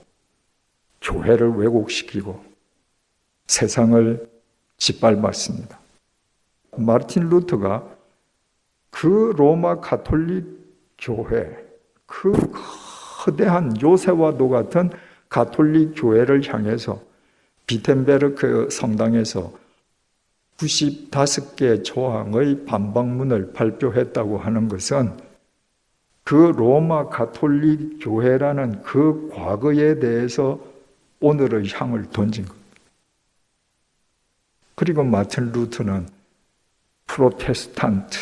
교회를 1.01 1.51
왜곡시키고 1.53 2.43
세상을 3.47 4.29
짓밟았습니다. 4.77 5.79
마르틴 6.77 7.29
루터가 7.29 7.89
그 8.91 9.33
로마 9.37 9.81
가톨릭 9.81 10.65
교회, 10.99 11.57
그 12.07 12.33
거대한 13.25 13.81
요새와도 13.81 14.51
같은 14.51 14.91
가톨릭 15.31 15.95
교회를 15.97 16.47
향해서 16.47 17.01
비텐베르크 17.67 18.69
성당에서 18.71 19.51
95개 20.59 21.83
조항의 21.83 22.67
반박문을 22.67 23.55
발표했다고 23.55 24.39
하는 24.39 24.69
것은 24.69 25.17
그 26.23 26.35
로마 26.35 27.09
가톨릭 27.09 27.99
교회라는 28.01 28.83
그 28.83 29.31
과거에 29.33 29.99
대해서 29.99 30.61
오늘의 31.21 31.71
향을 31.71 32.11
던진 32.11 32.45
겁니다. 32.45 32.69
그리고 34.75 35.03
마틴 35.03 35.51
루트는 35.51 36.09
프로테스탄트, 37.07 38.19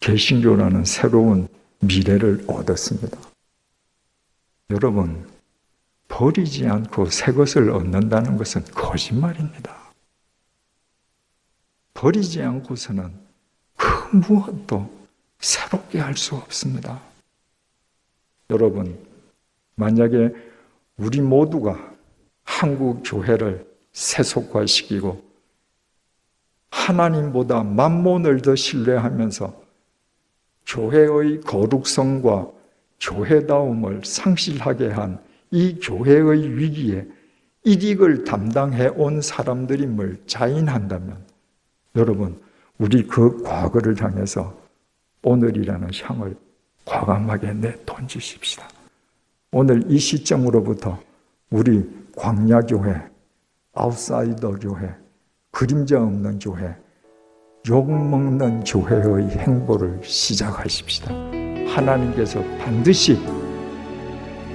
개신교라는 0.00 0.86
새로운 0.86 1.48
미래를 1.80 2.44
얻었습니다. 2.46 3.27
여러분, 4.70 5.26
버리지 6.08 6.66
않고 6.66 7.06
새 7.06 7.32
것을 7.32 7.70
얻는다는 7.70 8.36
것은 8.36 8.64
거짓말입니다. 8.64 9.76
버리지 11.94 12.42
않고서는 12.42 13.12
그 13.76 14.16
무엇도 14.16 14.90
새롭게 15.38 16.00
할 16.00 16.16
수 16.16 16.34
없습니다. 16.36 17.00
여러분, 18.50 18.98
만약에 19.74 20.34
우리 20.96 21.20
모두가 21.20 21.94
한국 22.44 23.02
교회를 23.04 23.66
세속화시키고 23.92 25.22
하나님보다 26.70 27.62
만몬을 27.62 28.42
더 28.42 28.54
신뢰하면서 28.54 29.62
교회의 30.66 31.40
거룩성과 31.40 32.57
교회다움을 33.00 34.02
상실하게 34.04 34.88
한 34.88 35.28
이 35.50 35.78
교회의 35.80 36.56
위기에 36.56 37.06
이익을 37.64 38.24
담당해 38.24 38.88
온 38.88 39.20
사람들임을 39.20 40.22
자인한다면 40.26 41.18
여러분 41.96 42.40
우리 42.78 43.06
그 43.06 43.42
과거를 43.42 44.00
향해서 44.00 44.56
오늘이라는 45.22 45.88
향을 46.02 46.36
과감하게 46.84 47.54
내던지십시다. 47.54 48.68
오늘 49.52 49.82
이 49.90 49.98
시점으로부터 49.98 50.98
우리 51.50 51.88
광야교회, 52.16 53.02
아웃사이더 53.74 54.58
교회, 54.60 54.94
그림자 55.50 56.00
없는 56.00 56.38
교회, 56.38 56.74
욕먹는 57.68 58.64
교회의 58.64 59.30
행보를 59.30 60.00
시작하십시다. 60.04 61.37
하나님께서 61.68 62.42
반드시 62.58 63.18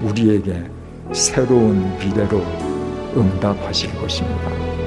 우리에게 0.01 0.63
새로운 1.11 1.97
미래로 1.99 2.41
응답하실 3.15 3.93
것입니다. 3.99 4.82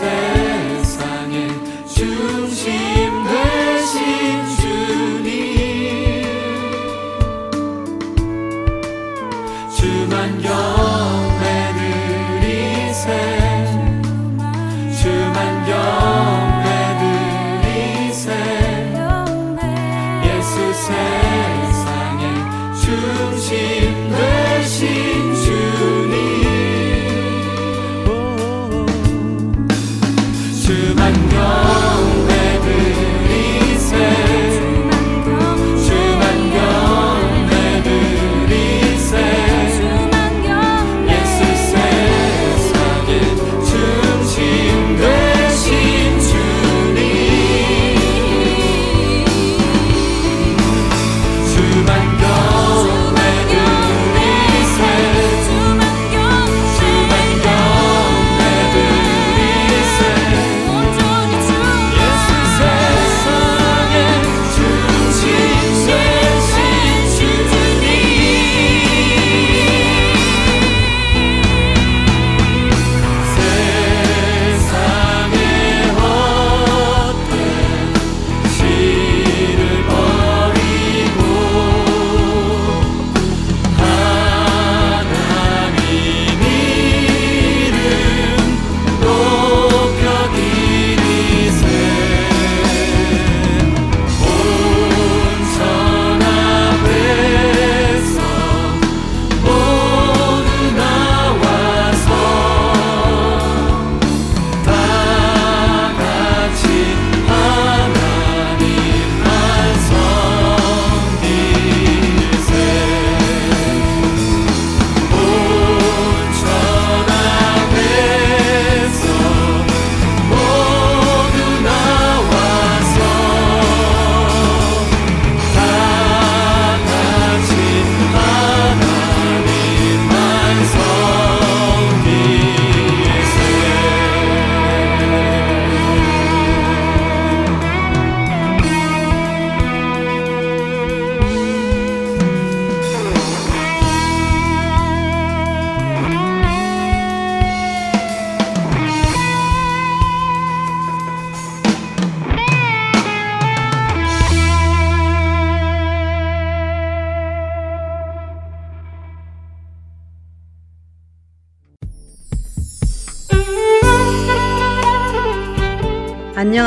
say 0.00 0.39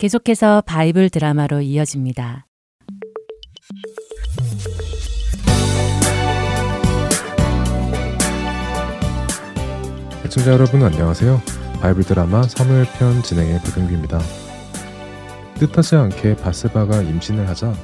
계속해서 0.00 0.62
바이블 0.62 1.10
드라마로 1.10 1.60
이어집니다. 1.60 2.46
애청자 10.24 10.52
여러분 10.52 10.82
안녕하세요. 10.82 11.42
바이블 11.82 12.04
드라마 12.04 12.42
사무엘편 12.42 13.22
진행의 13.22 13.58
박은규입니다. 13.58 14.20
뜻하지 15.58 15.96
않게 15.96 16.36
바세바가 16.36 17.02
임신을 17.02 17.46
하자 17.46 17.74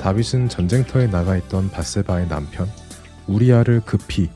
다윗은 0.00 0.48
전쟁터에 0.48 1.06
나가 1.06 1.36
있던 1.36 1.70
바세바의 1.70 2.26
남편 2.26 2.66
우리아를 3.28 3.82
급히 3.86 4.30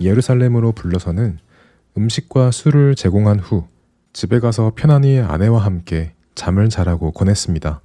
예루살렘으로 0.00 0.72
불러서는 0.72 1.38
음식과 1.96 2.50
술을 2.50 2.96
제공한 2.96 3.38
후 3.38 3.68
집에 4.12 4.40
가서 4.40 4.72
편안히 4.74 5.20
아내와 5.20 5.64
함께 5.64 6.14
잠을 6.34 6.68
자라고 6.68 7.12
권했습니다. 7.12 7.80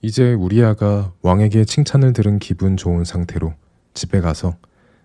이제 0.00 0.32
우리 0.32 0.62
아가 0.62 1.12
왕에게 1.22 1.64
칭찬을 1.64 2.12
들은 2.12 2.38
기분 2.38 2.76
좋은 2.76 3.04
상태로 3.04 3.54
집에 3.94 4.20
가서 4.20 4.56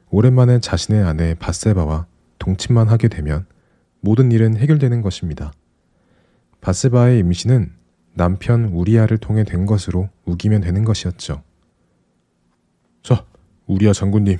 오랜만에 0.09 0.59
자신의 0.59 1.03
아내 1.03 1.33
바세바와 1.33 2.05
동침만 2.37 2.87
하게 2.89 3.07
되면 3.07 3.47
모든 4.01 4.31
일은 4.31 4.57
해결되는 4.57 5.01
것입니다. 5.01 5.51
바세바의 6.61 7.19
임신은 7.19 7.73
남편 8.13 8.65
우리아를 8.65 9.17
통해 9.17 9.43
된 9.43 9.65
것으로 9.65 10.09
우기면 10.25 10.61
되는 10.61 10.83
것이었죠. 10.83 11.41
자, 13.01 13.25
우리아 13.65 13.91
장군님, 13.91 14.37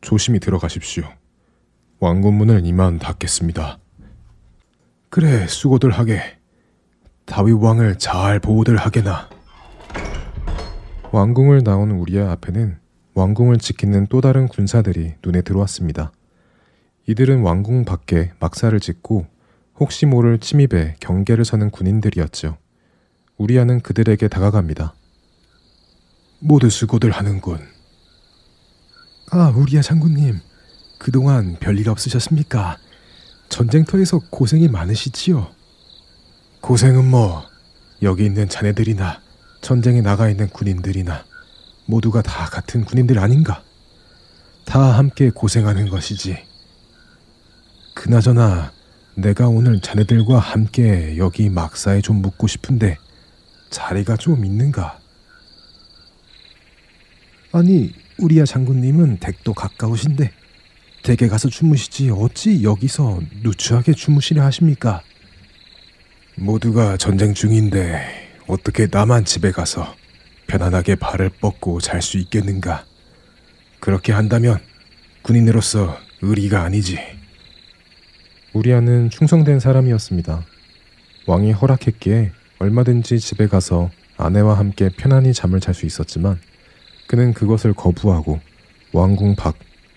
조심히 0.00 0.38
들어가십시오. 0.38 1.04
왕궁문을 1.98 2.64
이만 2.64 2.98
닫겠습니다. 2.98 3.78
그래, 5.10 5.46
수고들 5.48 5.90
하게. 5.90 6.37
다윗 7.28 7.52
왕을 7.52 7.98
잘 7.98 8.40
보호들 8.40 8.76
하게나. 8.76 9.28
왕궁을 11.12 11.62
나온 11.62 11.90
우리아 11.90 12.30
앞에는 12.32 12.78
왕궁을 13.14 13.58
지키는 13.58 14.06
또 14.08 14.20
다른 14.20 14.48
군사들이 14.48 15.14
눈에 15.24 15.42
들어왔습니다. 15.42 16.10
이들은 17.06 17.42
왕궁 17.42 17.84
밖에 17.84 18.32
막사를 18.40 18.78
짓고 18.80 19.26
혹시 19.78 20.06
모를 20.06 20.38
침입에 20.38 20.96
경계를 21.00 21.44
서는 21.44 21.70
군인들이었죠. 21.70 22.56
우리아는 23.36 23.80
그들에게 23.80 24.26
다가갑니다. 24.28 24.94
모두 26.40 26.70
수고들 26.70 27.10
하는군. 27.10 27.58
아, 29.30 29.52
우리아 29.54 29.82
장군님. 29.82 30.40
그동안 30.98 31.56
별일 31.60 31.88
없으셨습니까? 31.90 32.76
전쟁터에서 33.48 34.20
고생이 34.30 34.68
많으시지요? 34.68 35.57
고생은 36.60 37.04
뭐, 37.04 37.44
여기 38.02 38.24
있는 38.24 38.48
자네들이나 38.48 39.20
전쟁에 39.60 40.00
나가 40.00 40.28
있는 40.28 40.48
군인들이나 40.48 41.24
모두가 41.86 42.22
다 42.22 42.46
같은 42.46 42.84
군인들 42.84 43.18
아닌가? 43.18 43.62
다 44.64 44.80
함께 44.80 45.30
고생하는 45.30 45.88
것이지. 45.88 46.36
그나저나 47.94 48.72
내가 49.14 49.48
오늘 49.48 49.80
자네들과 49.80 50.38
함께 50.38 51.16
여기 51.16 51.48
막사에 51.48 52.00
좀 52.00 52.22
묵고 52.22 52.46
싶은데 52.46 52.98
자리가 53.70 54.16
좀 54.16 54.44
있는가? 54.44 55.00
아니, 57.52 57.92
우리야 58.18 58.44
장군님은 58.44 59.18
댁도 59.18 59.54
가까우신데 59.54 60.32
댁에 61.02 61.28
가서 61.28 61.48
주무시지 61.48 62.10
어찌 62.10 62.62
여기서 62.62 63.20
누추하게 63.42 63.94
주무시려 63.94 64.42
하십니까? 64.44 65.02
모두가 66.40 66.96
전쟁 66.96 67.34
중인데 67.34 68.00
어떻게 68.46 68.86
나만 68.90 69.24
집에 69.24 69.50
가서 69.50 69.94
편안하게 70.46 70.94
발을 70.94 71.30
뻗고 71.40 71.80
잘 71.80 72.00
수 72.00 72.16
있겠는가? 72.18 72.84
그렇게 73.80 74.12
한다면 74.12 74.58
군인으로서 75.22 75.98
의리가 76.22 76.62
아니지. 76.62 76.98
우리아는 78.52 79.10
충성된 79.10 79.60
사람이었습니다. 79.60 80.44
왕이 81.26 81.52
허락했기에 81.52 82.32
얼마든지 82.60 83.18
집에 83.18 83.46
가서 83.46 83.90
아내와 84.16 84.58
함께 84.58 84.90
편안히 84.96 85.34
잠을 85.34 85.60
잘 85.60 85.74
수 85.74 85.86
있었지만 85.86 86.38
그는 87.08 87.34
그것을 87.34 87.72
거부하고 87.74 88.40
왕궁 88.92 89.36
밖 89.36 89.56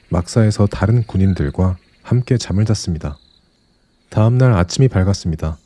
막사에서 0.09 0.67
다른 0.67 1.03
군인들과 1.03 1.77
함께 2.03 2.37
잠을 2.37 2.65
잤습니다. 2.65 3.17
다음 4.09 4.37
날 4.37 4.53
아침이 4.53 4.89
밝았습니다. 4.89 5.57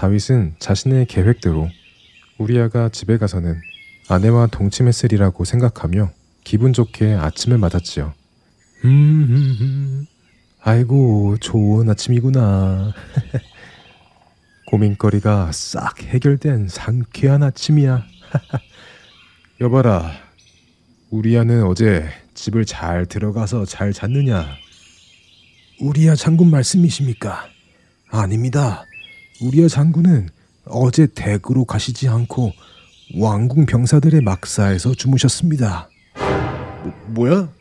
다윗은 0.00 0.54
자신의 0.58 1.04
계획대로 1.04 1.68
우리아가 2.38 2.88
집에 2.88 3.18
가서는 3.18 3.60
아내와 4.08 4.46
동침했으리라고 4.46 5.44
생각하며 5.44 6.10
기분 6.42 6.72
좋게 6.72 7.12
아침을 7.12 7.58
맞았지요. 7.58 8.14
음, 8.86 10.06
아이고, 10.62 11.36
좋은 11.38 11.90
아침이구나. 11.90 12.94
고민거리가 14.68 15.52
싹 15.52 16.02
해결된 16.02 16.68
상쾌한 16.68 17.42
아침이야. 17.42 18.02
여봐라, 19.60 20.12
우리아는 21.10 21.64
어제 21.64 22.08
집을 22.32 22.64
잘 22.64 23.04
들어가서 23.04 23.66
잘 23.66 23.92
잤느냐? 23.92 24.46
우리아 25.78 26.14
장군 26.14 26.50
말씀이십니까? 26.50 27.50
아닙니다. 28.08 28.86
우리아 29.40 29.68
장군은 29.68 30.28
어제 30.66 31.06
댁으로 31.06 31.64
가시지 31.64 32.08
않고 32.08 32.52
왕궁 33.16 33.66
병사들의 33.66 34.20
막사에서 34.20 34.94
주무셨습니다. 34.94 35.88
뭐, 36.82 36.92
뭐야? 37.08 37.52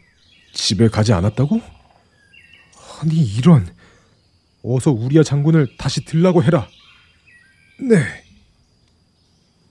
집에 0.53 0.89
가지 0.89 1.13
않았다고? 1.13 1.61
아니 3.01 3.15
이런 3.15 3.67
어서 4.63 4.91
우리아 4.91 5.23
장군을 5.23 5.77
다시 5.77 6.03
들라고 6.03 6.43
해라. 6.43 6.67
네. 7.79 8.03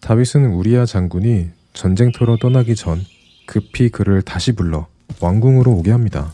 다윗은 0.00 0.46
우리아 0.46 0.86
장군이 0.86 1.50
전쟁터로 1.74 2.38
떠나기 2.38 2.74
전 2.74 3.04
급히 3.46 3.90
그를 3.90 4.22
다시 4.22 4.52
불러 4.52 4.88
왕궁으로 5.20 5.70
오게 5.72 5.90
합니다. 5.90 6.32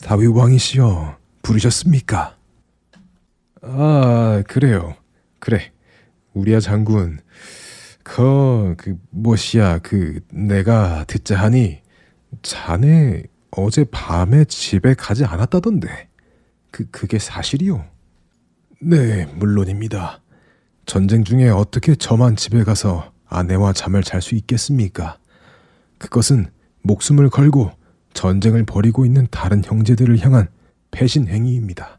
다윗 0.00 0.28
왕이시여 0.28 1.16
부르셨습니까? 1.42 2.35
아 3.68 4.42
그래요. 4.46 4.94
그래. 5.38 5.72
우리아 6.34 6.60
장군 6.60 7.18
그, 8.08 8.76
그, 8.78 8.96
뭐시야, 9.10 9.80
그, 9.80 10.20
내가 10.30 11.04
듣자 11.08 11.36
하니, 11.40 11.80
자네 12.40 13.24
어제 13.50 13.82
밤에 13.82 14.44
집에 14.44 14.94
가지 14.94 15.24
않았다던데. 15.24 16.08
그, 16.70 16.88
그게 16.90 17.18
사실이요? 17.18 17.84
네, 18.80 19.26
물론입니다. 19.34 20.22
전쟁 20.86 21.24
중에 21.24 21.48
어떻게 21.48 21.96
저만 21.96 22.36
집에 22.36 22.62
가서 22.62 23.12
아내와 23.26 23.72
잠을 23.72 24.04
잘 24.04 24.22
수 24.22 24.36
있겠습니까? 24.36 25.18
그것은 25.98 26.46
목숨을 26.82 27.28
걸고 27.28 27.72
전쟁을 28.14 28.64
벌이고 28.66 29.04
있는 29.04 29.26
다른 29.32 29.64
형제들을 29.64 30.24
향한 30.24 30.48
배신 30.92 31.26
행위입니다. 31.26 31.98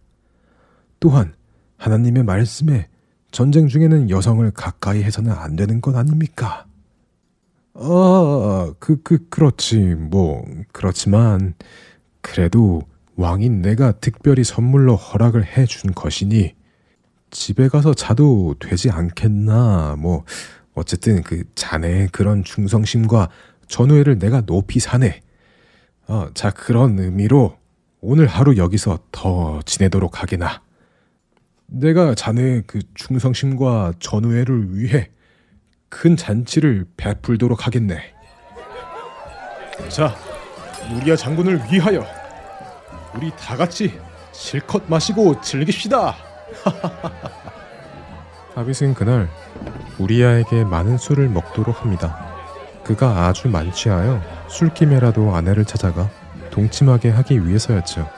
또한 1.01 1.34
하나님의 1.78 2.24
말씀에 2.24 2.88
전쟁 3.32 3.68
중에는 3.68 4.10
여성을 4.10 4.50
가까이 4.52 5.04
해서는 5.04 5.32
안 5.32 5.56
되는 5.56 5.82
것 5.82 5.96
아닙니까? 5.96 6.66
아, 7.74 8.74
그, 8.80 9.02
그, 9.04 9.28
그렇지. 9.30 9.78
뭐, 9.96 10.44
그렇지만, 10.72 11.54
그래도 12.22 12.82
왕인 13.16 13.62
내가 13.62 13.92
특별히 13.94 14.44
선물로 14.44 14.96
허락을 14.96 15.46
해 15.46 15.66
준 15.66 15.92
것이니, 15.94 16.56
집에 17.30 17.68
가서 17.68 17.94
자도 17.94 18.56
되지 18.60 18.90
않겠나. 18.90 19.96
뭐, 20.00 20.24
어쨌든 20.74 21.22
그 21.24 21.44
자네의 21.56 22.10
그런 22.12 22.44
충성심과 22.44 23.30
전우회를 23.68 24.18
내가 24.20 24.42
높이 24.42 24.80
사네. 24.80 25.22
어, 26.08 26.30
자, 26.34 26.52
그런 26.52 26.98
의미로 27.00 27.58
오늘 28.02 28.28
하루 28.28 28.56
여기서 28.58 29.00
더 29.12 29.62
지내도록 29.66 30.22
하게나. 30.22 30.62
내가 31.68 32.15
자네의 32.15 32.63
그 32.65 32.80
충성심과 32.95 33.93
전우회를 33.99 34.76
위해 34.78 35.09
큰 35.89 36.15
잔치를 36.15 36.86
베풀도록 36.95 37.68
하겠네. 37.68 38.13
자, 39.89 40.15
우리야 40.95 41.15
장군을 41.15 41.61
위하여 41.72 42.05
우리 43.13 43.32
다 43.32 43.55
같이 43.55 43.99
실컷 44.32 44.84
마시고 44.88 45.41
즐깁시다. 45.41 46.15
다윗은 48.55 48.93
그날 48.93 49.30
우리야에게 49.99 50.63
많은 50.63 50.97
술을 50.97 51.30
먹도록 51.30 51.82
합니다. 51.82 52.26
그가 52.84 53.28
아주 53.28 53.49
만취하여 53.49 54.22
술김에라도 54.47 55.36
아내를 55.36 55.65
찾아가 55.65 56.09
동침하게 56.49 57.09
하기 57.09 57.45
위해서였죠. 57.45 58.09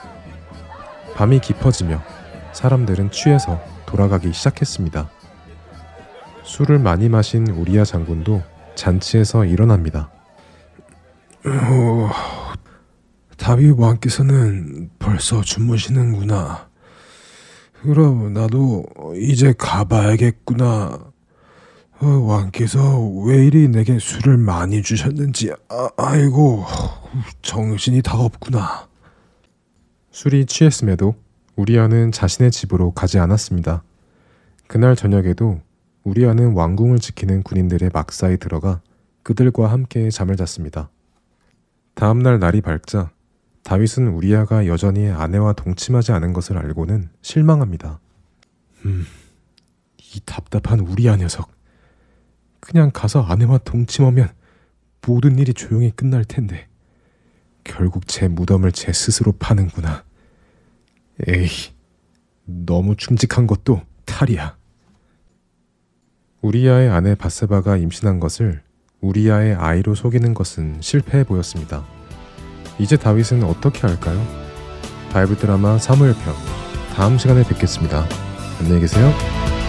밤이 1.14 1.40
깊어지며 1.40 2.00
사람들은 2.52 3.10
취해서 3.10 3.60
돌아가기 3.86 4.32
시작했습니다. 4.32 5.10
술을 6.42 6.78
많이 6.78 7.08
마신 7.08 7.46
우리야 7.48 7.84
장군도 7.84 8.42
잔치에서 8.74 9.44
일어납니다. 9.44 10.10
어, 11.44 12.10
다윗 13.36 13.78
왕께서는 13.78 14.90
벌써 14.98 15.42
주무시는구나. 15.42 16.68
그럼 17.82 18.34
나도 18.34 18.84
이제 19.16 19.54
가봐야겠구나. 19.56 20.98
어, 22.02 22.06
왕께서 22.06 22.98
왜 23.24 23.46
이리 23.46 23.68
내게 23.68 23.98
술을 23.98 24.38
많이 24.38 24.82
주셨는지 24.82 25.52
아, 25.68 25.88
아이고 25.96 26.64
정신이 27.42 28.02
다 28.02 28.18
없구나. 28.18 28.88
술이 30.10 30.46
취했음에도 30.46 31.14
우리아는 31.60 32.10
자신의 32.10 32.52
집으로 32.52 32.92
가지 32.92 33.18
않았습니다. 33.18 33.82
그날 34.66 34.96
저녁에도 34.96 35.60
우리아는 36.04 36.54
왕궁을 36.54 37.00
지키는 37.00 37.42
군인들의 37.42 37.90
막사에 37.92 38.38
들어가 38.38 38.80
그들과 39.22 39.70
함께 39.70 40.08
잠을 40.08 40.36
잤습니다. 40.36 40.88
다음 41.92 42.20
날 42.20 42.38
날이 42.38 42.62
밝자 42.62 43.10
다윗은 43.62 44.08
우리아가 44.08 44.66
여전히 44.66 45.10
아내와 45.10 45.52
동침하지 45.52 46.12
않은 46.12 46.32
것을 46.32 46.56
알고는 46.56 47.10
실망합니다. 47.20 48.00
음, 48.86 49.04
이 49.98 50.20
답답한 50.24 50.80
우리아 50.80 51.16
녀석. 51.16 51.52
그냥 52.60 52.90
가서 52.90 53.20
아내와 53.20 53.58
동침하면 53.58 54.30
모든 55.06 55.38
일이 55.38 55.52
조용히 55.52 55.90
끝날 55.90 56.24
텐데. 56.24 56.68
결국 57.64 58.08
제 58.08 58.28
무덤을 58.28 58.72
제 58.72 58.94
스스로 58.94 59.32
파는구나. 59.32 60.04
에이, 61.26 61.48
너무 62.44 62.96
충직한 62.96 63.46
것도 63.46 63.82
탈이야. 64.04 64.56
우리아의 66.42 66.88
아내 66.88 67.14
바세바가 67.14 67.76
임신한 67.76 68.20
것을 68.20 68.62
우리아의 69.00 69.54
아이로 69.54 69.94
속이는 69.94 70.34
것은 70.34 70.78
실패해 70.80 71.24
보였습니다. 71.24 71.86
이제 72.78 72.96
다윗은 72.96 73.44
어떻게 73.44 73.86
할까요? 73.86 74.20
바이블 75.12 75.36
드라마 75.36 75.78
사무엘편 75.78 76.34
다음 76.94 77.18
시간에 77.18 77.42
뵙겠습니다. 77.44 78.06
안녕히 78.60 78.80
계세요. 78.80 79.59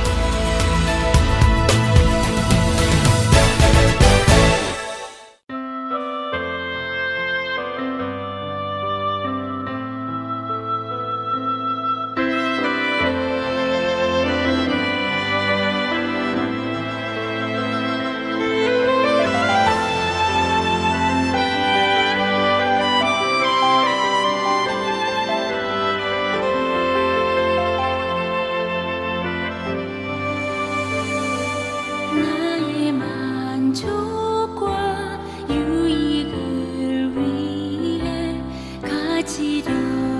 가지 39.31 40.10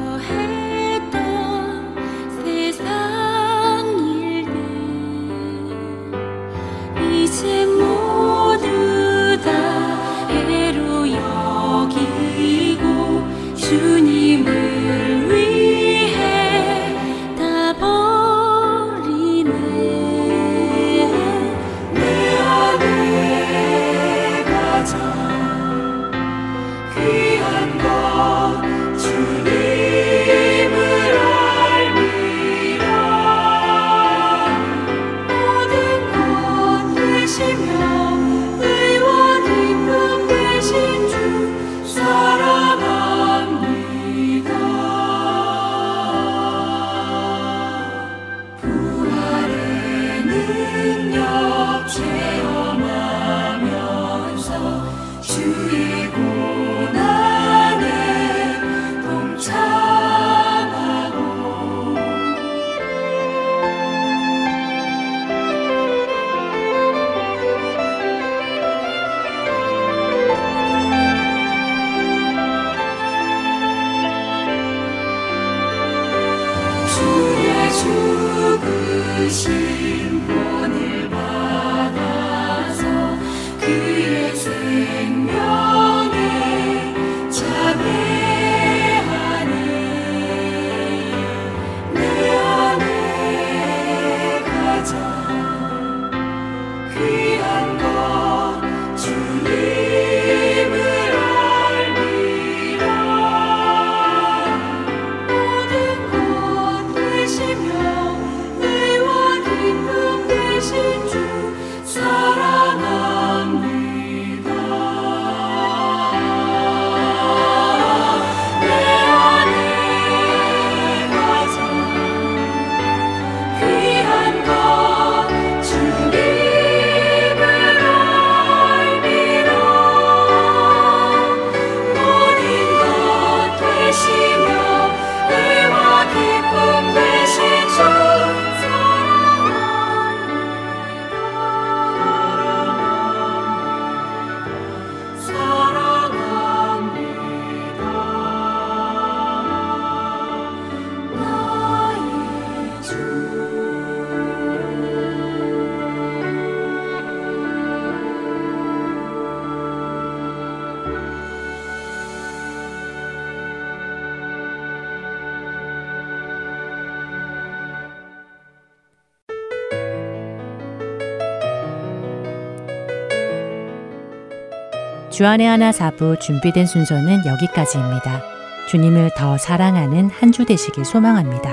주안의 175.12 175.46
하나 175.48 175.72
사부 175.72 176.18
준비된 176.20 176.66
순서는 176.66 177.26
여기까지입니다. 177.26 178.22
주님을 178.70 179.12
더 179.18 179.38
사랑하는 179.38 180.10
한 180.10 180.32
주 180.32 180.46
되시길 180.46 180.86
소망합니다. 180.86 181.52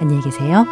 안녕히 0.00 0.20
계세요. 0.22 0.66